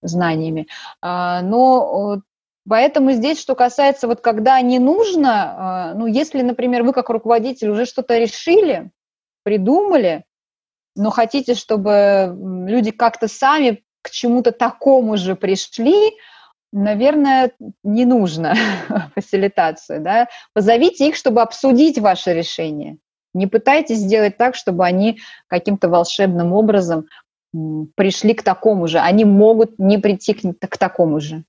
[0.03, 0.69] знаниями.
[1.01, 2.23] А, но
[2.67, 7.69] Поэтому здесь, что касается, вот когда не нужно, а, ну, если, например, вы как руководитель
[7.69, 8.91] уже что-то решили,
[9.43, 10.25] придумали,
[10.97, 12.35] но хотите, чтобы
[12.67, 16.15] люди как-то сами к чему-то такому же пришли,
[16.75, 17.53] наверное,
[17.83, 18.55] не нужно
[19.15, 20.29] фасилитацию, да.
[20.53, 22.99] Позовите их, чтобы обсудить ваше решение.
[23.33, 27.07] Не пытайтесь сделать так, чтобы они каким-то волшебным образом
[27.97, 28.99] пришли к такому же.
[28.99, 31.45] Они могут не прийти к, к такому же.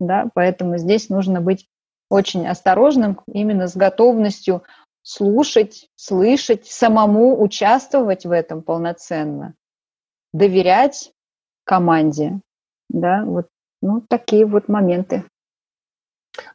[0.00, 0.28] Да?
[0.34, 1.68] Поэтому здесь нужно быть
[2.08, 4.62] очень осторожным именно с готовностью
[5.02, 9.54] слушать, слышать, самому участвовать в этом полноценно,
[10.32, 11.12] доверять
[11.64, 12.40] команде.
[12.88, 13.48] Да, вот
[13.82, 15.24] ну, такие вот моменты.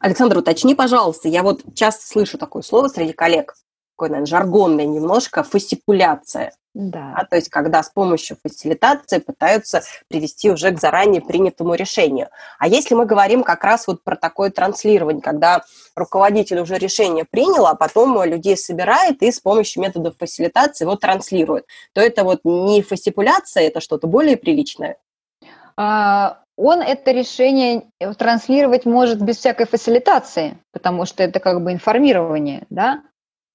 [0.00, 3.54] Александр, уточни, пожалуйста, я вот часто слышу такое слово среди коллег,
[3.96, 6.52] такое, наверное, жаргонное немножко, фасикуляция.
[6.74, 7.14] Да.
[7.16, 12.28] А, то есть, когда с помощью фасилитации пытаются привести уже к заранее принятому решению.
[12.58, 15.62] А если мы говорим как раз вот про такое транслирование, когда
[15.96, 21.66] руководитель уже решение принял, а потом людей собирает и с помощью методов фасилитации его транслирует,
[21.94, 24.98] то это вот не фасикуляция, это что-то более приличное?
[25.76, 27.84] А, он это решение
[28.18, 33.02] транслировать может без всякой фасилитации, потому что это как бы информирование, да,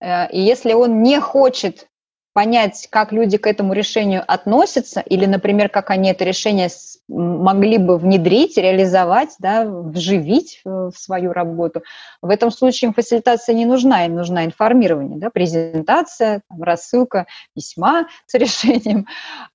[0.04, 1.88] Э, и если он не хочет
[2.34, 6.68] понять, как люди к этому решению относятся, или, например, как они это решение
[7.08, 11.84] могли бы внедрить, реализовать, да, вживить в свою работу,
[12.24, 18.08] в этом случае им фасилитация не нужна, им нужна информирование, да, презентация, там, рассылка письма
[18.26, 19.06] с решением.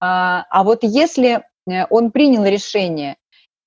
[0.01, 3.17] А, а вот если э, он принял решение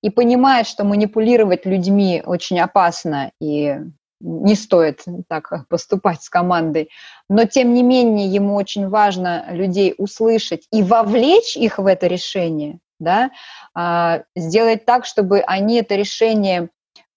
[0.02, 3.78] и понимает, что манипулировать людьми очень опасно и
[4.20, 6.90] не стоит так поступать с командой.
[7.28, 12.78] Но, тем не менее, ему очень важно людей услышать и вовлечь их в это решение,
[13.00, 13.30] да,
[13.74, 16.70] а, сделать так, чтобы они это решение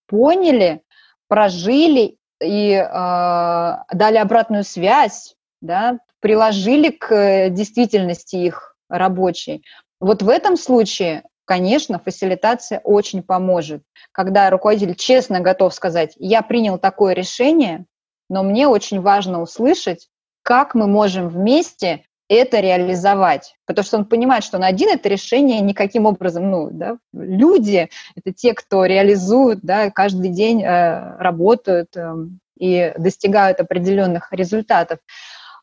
[0.08, 0.82] поняли,
[1.28, 9.64] прожили и а, дали обратную связь, да, приложили к действительности их рабочей.
[10.00, 13.84] Вот в этом случае конечно, фасилитация очень поможет.
[14.12, 17.86] Когда руководитель честно готов сказать, я принял такое решение,
[18.30, 20.10] но мне очень важно услышать,
[20.42, 23.56] как мы можем вместе это реализовать.
[23.66, 28.34] Потому что он понимает, что на один это решение никаким образом, ну, да, люди, это
[28.34, 32.14] те, кто реализуют, да, каждый день э, работают э,
[32.58, 35.00] и достигают определенных результатов.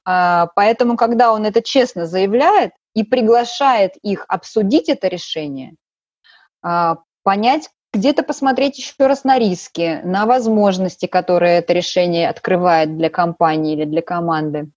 [0.04, 5.74] А, поэтому, когда он это честно заявляет, и приглашает их обсудить это решение,
[6.62, 13.10] а, понять, где-то посмотреть еще раз на риски, на возможности, которые это решение открывает для
[13.10, 14.70] компании или для команды.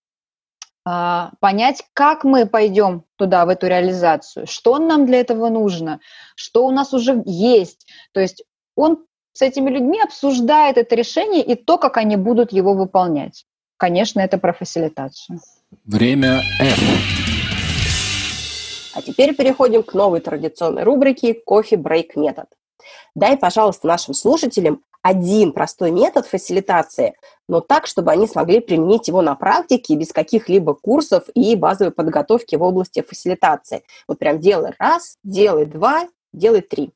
[0.88, 6.00] А, понять, как мы пойдем туда, в эту реализацию, что нам для этого нужно,
[6.36, 7.88] что у нас уже есть.
[8.14, 8.44] То есть
[8.76, 13.46] он с этими людьми обсуждает это решение и то, как они будут его выполнять.
[13.78, 15.40] Конечно, это про фасилитацию.
[15.86, 17.15] Время F.
[18.96, 22.48] А теперь переходим к новой традиционной рубрике «Кофе-брейк метод».
[23.14, 27.14] Дай, пожалуйста, нашим слушателям один простой метод фасилитации,
[27.48, 32.56] но так, чтобы они смогли применить его на практике без каких-либо курсов и базовой подготовки
[32.56, 33.84] в области фасилитации.
[34.08, 36.92] Вот прям делай раз, делай два, делай три.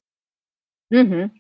[0.90, 1.32] Угу.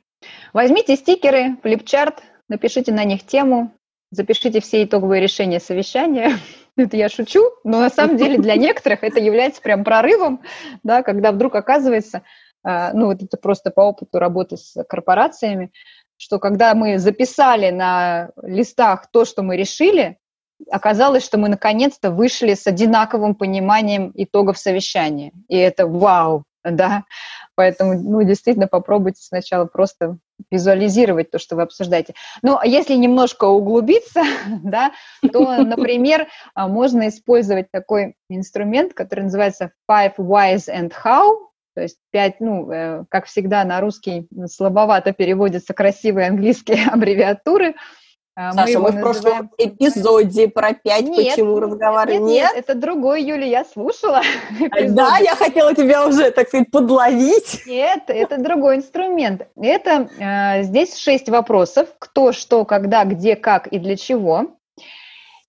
[0.54, 3.72] Возьмите стикеры, флипчарт, напишите на них тему,
[4.12, 6.38] запишите все итоговые решения совещания,
[6.84, 10.42] это я шучу, но на самом деле для некоторых это является прям прорывом,
[10.84, 12.24] да, когда вдруг оказывается,
[12.64, 15.72] а, ну вот это просто по опыту работы с корпорациями,
[16.18, 20.18] что когда мы записали на листах то, что мы решили,
[20.70, 25.32] оказалось, что мы наконец-то вышли с одинаковым пониманием итогов совещания.
[25.48, 27.06] И это вау, да.
[27.56, 30.18] Поэтому, ну, действительно, попробуйте сначала просто
[30.52, 32.14] визуализировать то, что вы обсуждаете.
[32.42, 34.24] Ну, а если немножко углубиться,
[34.64, 34.92] да,
[35.32, 41.98] то, например, а, можно использовать такой инструмент, который называется Five Whys and How, то есть
[42.12, 47.76] пять, ну, э, как всегда на русский слабовато переводятся красивые английские аббревиатуры.
[48.36, 52.22] А, Саша, мы, мы в прошлом эпизоде про пять нет, почему разговаривали.
[52.22, 54.22] Нет, нет, это другой, Юля, я слушала.
[54.90, 57.64] Да, я хотела тебя уже, так сказать, подловить.
[57.66, 59.48] Нет, это другой инструмент.
[59.60, 61.90] Это э, здесь шесть вопросов.
[62.00, 64.56] Кто, что, когда, где, как и для чего.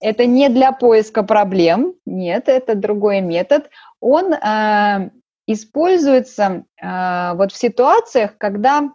[0.01, 3.69] Это не для поиска проблем, нет, это другой метод.
[4.01, 5.11] Он э,
[5.47, 8.91] используется э, вот в ситуациях, когда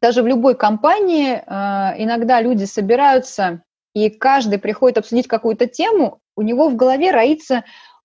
[0.00, 3.62] даже в любой компании э, иногда люди собираются,
[3.94, 7.64] и каждый приходит обсудить какую-то тему, у него в голове роится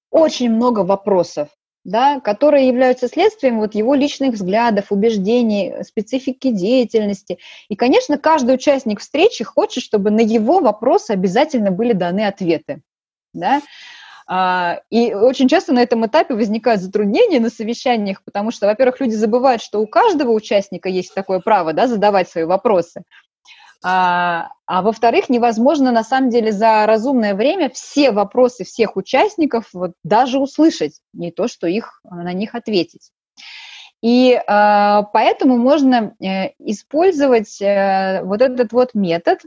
[0.10, 1.50] очень много вопросов,
[1.84, 7.40] да, которые являются следствием вот его личных взглядов, убеждений, специфики деятельности.
[7.70, 12.82] И, конечно, каждый участник встречи хочет, чтобы на его вопросы обязательно были даны ответы.
[13.34, 13.62] Да?
[14.28, 19.16] А, и очень часто на этом этапе возникают затруднения на совещаниях, потому что, во-первых, люди
[19.16, 23.04] забывают, что у каждого участника есть такое право да, задавать свои вопросы.
[23.86, 29.92] А, а во-вторых, невозможно на самом деле за разумное время все вопросы всех участников вот,
[30.04, 33.12] даже услышать, не то, что их, на них ответить.
[34.02, 39.40] И э, поэтому можно э, использовать э, вот этот вот метод,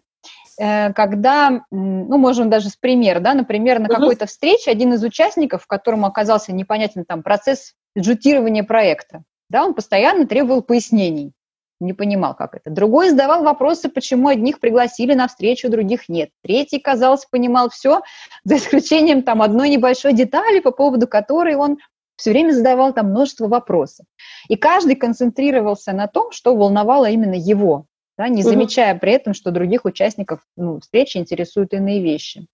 [0.58, 6.06] когда, ну, можем даже с примера, да, например, на какой-то встрече один из участников, которому
[6.06, 11.32] оказался непонятен там процесс бюджетирования проекта, да, он постоянно требовал пояснений,
[11.80, 12.70] не понимал, как это.
[12.70, 16.30] Другой задавал вопросы, почему одних пригласили на встречу, других нет.
[16.42, 18.00] Третий, казалось, понимал все,
[18.44, 21.78] за исключением там одной небольшой детали, по поводу которой он
[22.16, 24.06] все время задавал там множество вопросов.
[24.48, 27.84] И каждый концентрировался на том, что волновало именно его
[28.18, 32.46] да, не замечая при этом, что других участников ну, встречи интересуют иные вещи.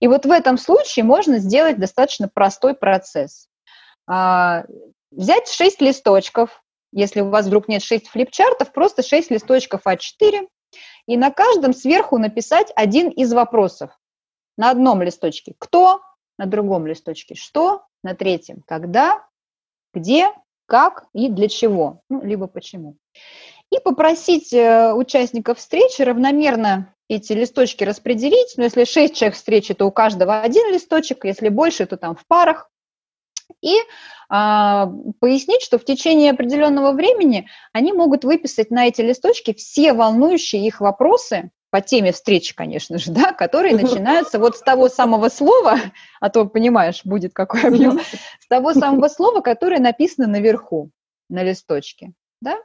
[0.00, 3.48] И вот в этом случае можно сделать достаточно простой процесс.
[4.06, 4.64] А,
[5.10, 6.62] взять 6 листочков,
[6.92, 10.48] если у вас вдруг нет 6 флипчартов, просто 6 листочков А4,
[11.06, 13.90] и на каждом сверху написать один из вопросов.
[14.56, 16.00] На одном листочке «Кто?»,
[16.38, 19.24] на другом листочке «Что?», на третьем «Когда?»,
[19.92, 20.32] «Где?»,
[20.66, 22.96] «Как?» и «Для чего?», ну, либо «Почему?».
[23.74, 28.54] И попросить э, участников встречи равномерно эти листочки распределить.
[28.56, 32.24] Но если 6 человек встречи, то у каждого один листочек, если больше, то там в
[32.26, 32.70] парах.
[33.60, 33.74] И
[34.28, 40.66] а, пояснить, что в течение определенного времени они могут выписать на эти листочки все волнующие
[40.66, 45.78] их вопросы по теме встречи, конечно же, да, которые начинаются вот с того самого слова,
[46.20, 48.00] а то, понимаешь, будет какой объем,
[48.40, 50.90] с того самого слова, которое написано наверху
[51.28, 52.58] на листочке, да.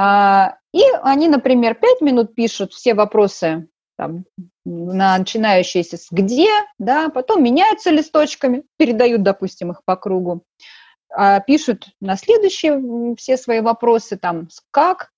[0.00, 4.26] А, и они, например, пять минут пишут все вопросы там,
[4.64, 6.46] начинающиеся с «где»,
[6.78, 10.44] да, потом меняются листочками, передают, допустим, их по кругу,
[11.10, 15.10] а пишут на следующие все свои вопросы, там, «как»,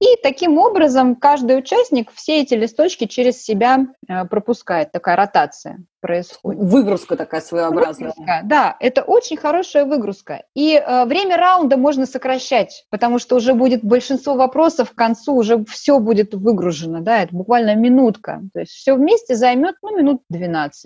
[0.00, 6.62] и таким образом каждый участник все эти листочки через себя э, пропускает, такая ротация происходит.
[6.62, 8.12] Выгрузка такая своеобразная.
[8.16, 10.44] Выгрузка, да, это очень хорошая выгрузка.
[10.54, 15.64] И э, время раунда можно сокращать, потому что уже будет большинство вопросов к концу, уже
[15.64, 18.42] все будет выгружено, да, это буквально минутка.
[18.54, 20.78] То есть все вместе займет, ну, минут 12-15,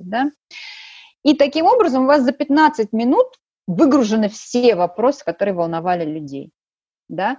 [0.00, 0.30] да.
[1.22, 3.26] И таким образом у вас за 15 минут
[3.66, 6.50] выгружены все вопросы, которые волновали людей,
[7.08, 7.38] да.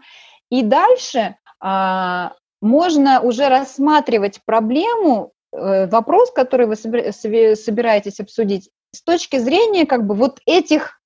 [0.49, 9.38] И дальше а, можно уже рассматривать проблему, э, вопрос, который вы собираетесь обсудить, с точки
[9.38, 10.99] зрения как бы вот этих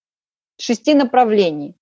[0.59, 1.75] шести направлений.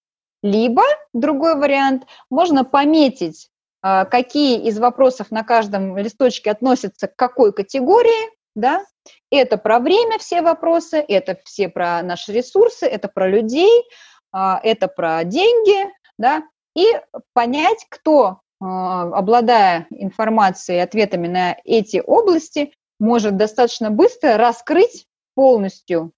[0.44, 3.50] Либо, другой вариант, можно пометить,
[3.82, 8.84] а, какие из вопросов на каждом листочке относятся к какой категории, да,
[9.32, 13.84] это про время все вопросы, это все про наши ресурсы, это про людей,
[14.32, 16.44] а, это про деньги, да,
[16.78, 16.86] и
[17.34, 26.12] понять, кто, а, обладая информацией и ответами на эти области, может достаточно быстро раскрыть полностью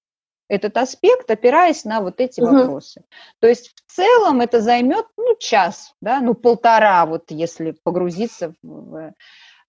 [0.50, 2.54] этот аспект, опираясь на вот эти угу.
[2.54, 3.04] вопросы.
[3.40, 9.14] То есть в целом это займет ну, час, да, ну полтора, вот если погрузиться в...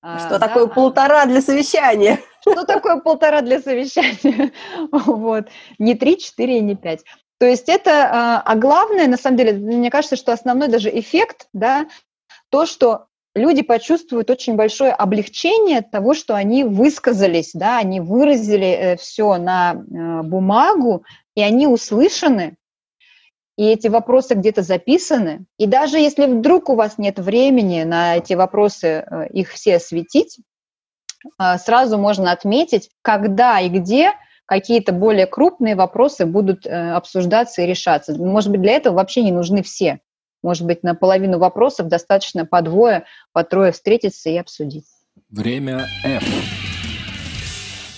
[0.03, 0.49] А, что да?
[0.49, 2.18] такое полтора для совещания?
[2.41, 4.51] Что такое полтора для совещания?
[4.91, 5.49] Вот.
[5.78, 7.05] Не три, четыре и не пять.
[7.41, 11.49] То есть это, а, а главное, на самом деле, мне кажется, что основной даже эффект,
[11.55, 11.88] да,
[12.51, 18.68] то, что люди почувствуют очень большое облегчение от того, что они высказались, да, они выразили
[18.68, 22.57] э, все на э, бумагу, и они услышаны,
[23.57, 25.47] и эти вопросы где-то записаны.
[25.57, 30.38] И даже если вдруг у вас нет времени на эти вопросы, э, их все осветить,
[31.59, 34.12] сразу можно отметить, когда и где–
[34.51, 38.14] какие-то более крупные вопросы будут э, обсуждаться и решаться.
[38.14, 40.01] Может быть, для этого вообще не нужны все.
[40.42, 44.86] Может быть, на половину вопросов достаточно по двое, по трое встретиться и обсудить.
[45.28, 46.24] Время F.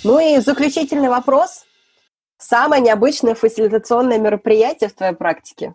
[0.04, 1.64] Ну и заключительный вопрос.
[2.36, 5.74] Самое необычное фасилитационное мероприятие в твоей практике?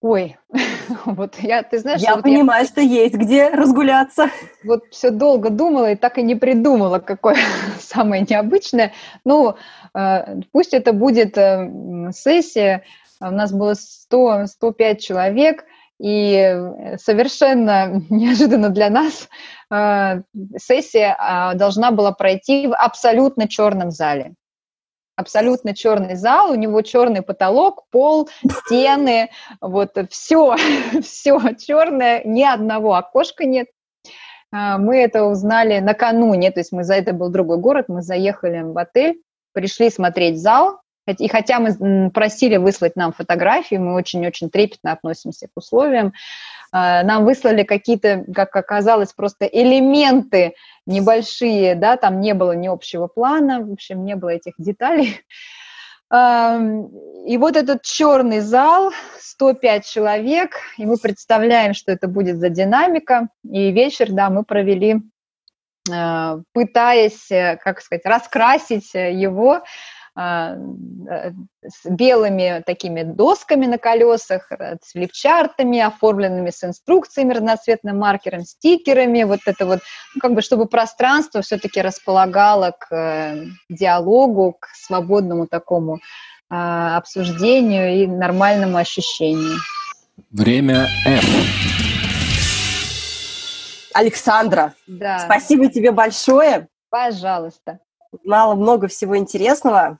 [0.00, 0.38] Ой,
[1.06, 2.00] вот я, ты знаешь...
[2.00, 4.30] Я вот понимаю, я, что есть где разгуляться.
[4.64, 7.36] Вот все долго думала и так и не придумала, какое
[7.80, 8.92] самое необычное.
[9.24, 9.56] Ну,
[9.94, 12.84] э, пусть это будет э, сессия.
[13.20, 15.64] У нас было 100, 105 человек,
[16.00, 16.60] и
[16.96, 19.28] совершенно неожиданно для нас
[19.70, 20.22] э,
[20.56, 24.34] сессия а, должна была пройти в абсолютно черном зале
[25.16, 28.28] абсолютно черный зал, у него черный потолок, пол,
[28.64, 30.56] стены, вот все,
[31.02, 33.68] все черное, ни одного окошка нет.
[34.52, 38.62] А, мы это узнали накануне, то есть мы за это был другой город, мы заехали
[38.62, 39.20] в отель,
[39.52, 45.50] пришли смотреть зал, и хотя мы просили выслать нам фотографии, мы очень-очень трепетно относимся к
[45.56, 46.12] условиям,
[46.72, 50.54] нам выслали какие-то, как оказалось, просто элементы
[50.86, 55.20] небольшие, да, там не было ни общего плана, в общем, не было этих деталей.
[56.12, 63.28] И вот этот черный зал, 105 человек, и мы представляем, что это будет за динамика.
[63.50, 65.00] И вечер, да, мы провели,
[65.90, 69.62] а, пытаясь, э, как сказать, раскрасить его а,
[70.14, 79.22] с белыми такими досками на колесах, э, с флипчартами, оформленными с инструкциями, разноцветным маркером, стикерами,
[79.22, 79.80] вот это вот,
[80.14, 86.00] ну, как бы, чтобы пространство все-таки располагало к э, диалогу, к свободному такому
[86.54, 89.56] а, обсуждению и нормальному ощущению.
[90.30, 91.24] Время F.
[93.94, 95.20] Александра, да.
[95.20, 96.68] спасибо тебе большое.
[96.90, 97.78] Пожалуйста.
[98.12, 99.98] Узнала много всего интересного.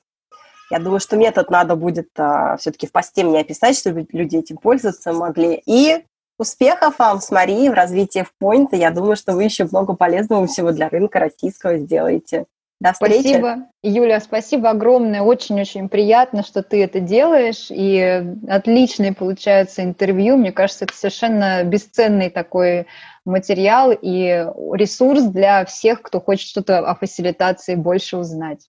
[0.70, 4.56] Я думаю, что метод надо будет а, все-таки в посте мне описать, чтобы люди этим
[4.56, 5.62] пользоваться могли.
[5.66, 6.04] И
[6.38, 8.68] успехов вам с Марией в развитии в Point.
[8.72, 12.46] Я думаю, что вы еще много полезного всего для рынка российского сделаете.
[12.80, 13.20] До встречи.
[13.20, 15.22] Спасибо, Юля, спасибо огромное.
[15.22, 17.66] Очень-очень приятно, что ты это делаешь.
[17.70, 20.36] И отличные получаются интервью.
[20.36, 22.86] Мне кажется, это совершенно бесценный такой
[23.24, 28.68] материал и ресурс для всех, кто хочет что-то о фасилитации больше узнать.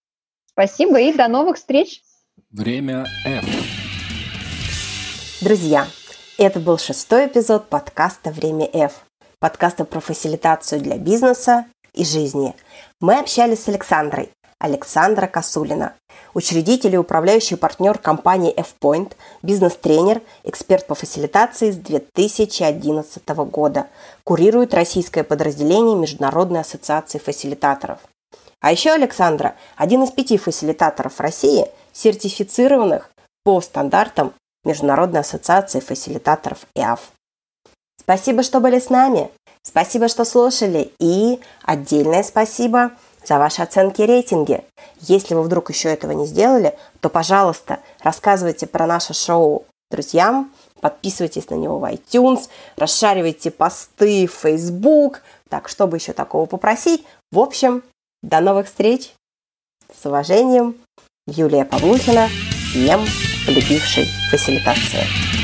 [0.50, 2.02] Спасибо и до новых встреч.
[2.52, 3.46] Время F.
[5.42, 5.88] Друзья,
[6.38, 9.04] это был шестой эпизод подкаста «Время F»,
[9.40, 12.56] подкаста про фасилитацию для бизнеса и жизни.
[13.02, 14.30] Мы общались с Александрой,
[14.64, 15.94] Александра Косулина,
[16.34, 19.12] учредитель и управляющий партнер компании F-Point,
[19.42, 23.88] бизнес-тренер, эксперт по фасилитации с 2011 года,
[24.24, 28.00] курирует российское подразделение Международной ассоциации фасилитаторов–
[28.64, 33.10] а еще Александра– один из пяти фасилитаторов России, сертифицированных
[33.44, 34.34] по стандартам
[34.64, 37.12] Международной ассоциации фасилитаторов ИАФ.
[38.00, 39.30] Спасибо, что были с нами.
[39.64, 40.94] Спасибо, что слушали.
[40.98, 42.92] И отдельное спасибо
[43.26, 44.64] за ваши оценки и рейтинги.
[45.00, 50.52] Если вы вдруг еще этого не сделали, то, пожалуйста, рассказывайте про наше шоу друзьям,
[50.82, 55.22] подписывайтесь на него в iTunes, расшаривайте посты в Facebook.
[55.50, 57.06] Так, чтобы еще такого попросить?
[57.32, 57.84] В общем,
[58.22, 59.14] до новых встреч!
[60.02, 60.76] С уважением,
[61.28, 62.28] Юлия Павлухина,
[62.74, 63.06] ем,
[63.46, 65.43] полюбивший фасилитацию.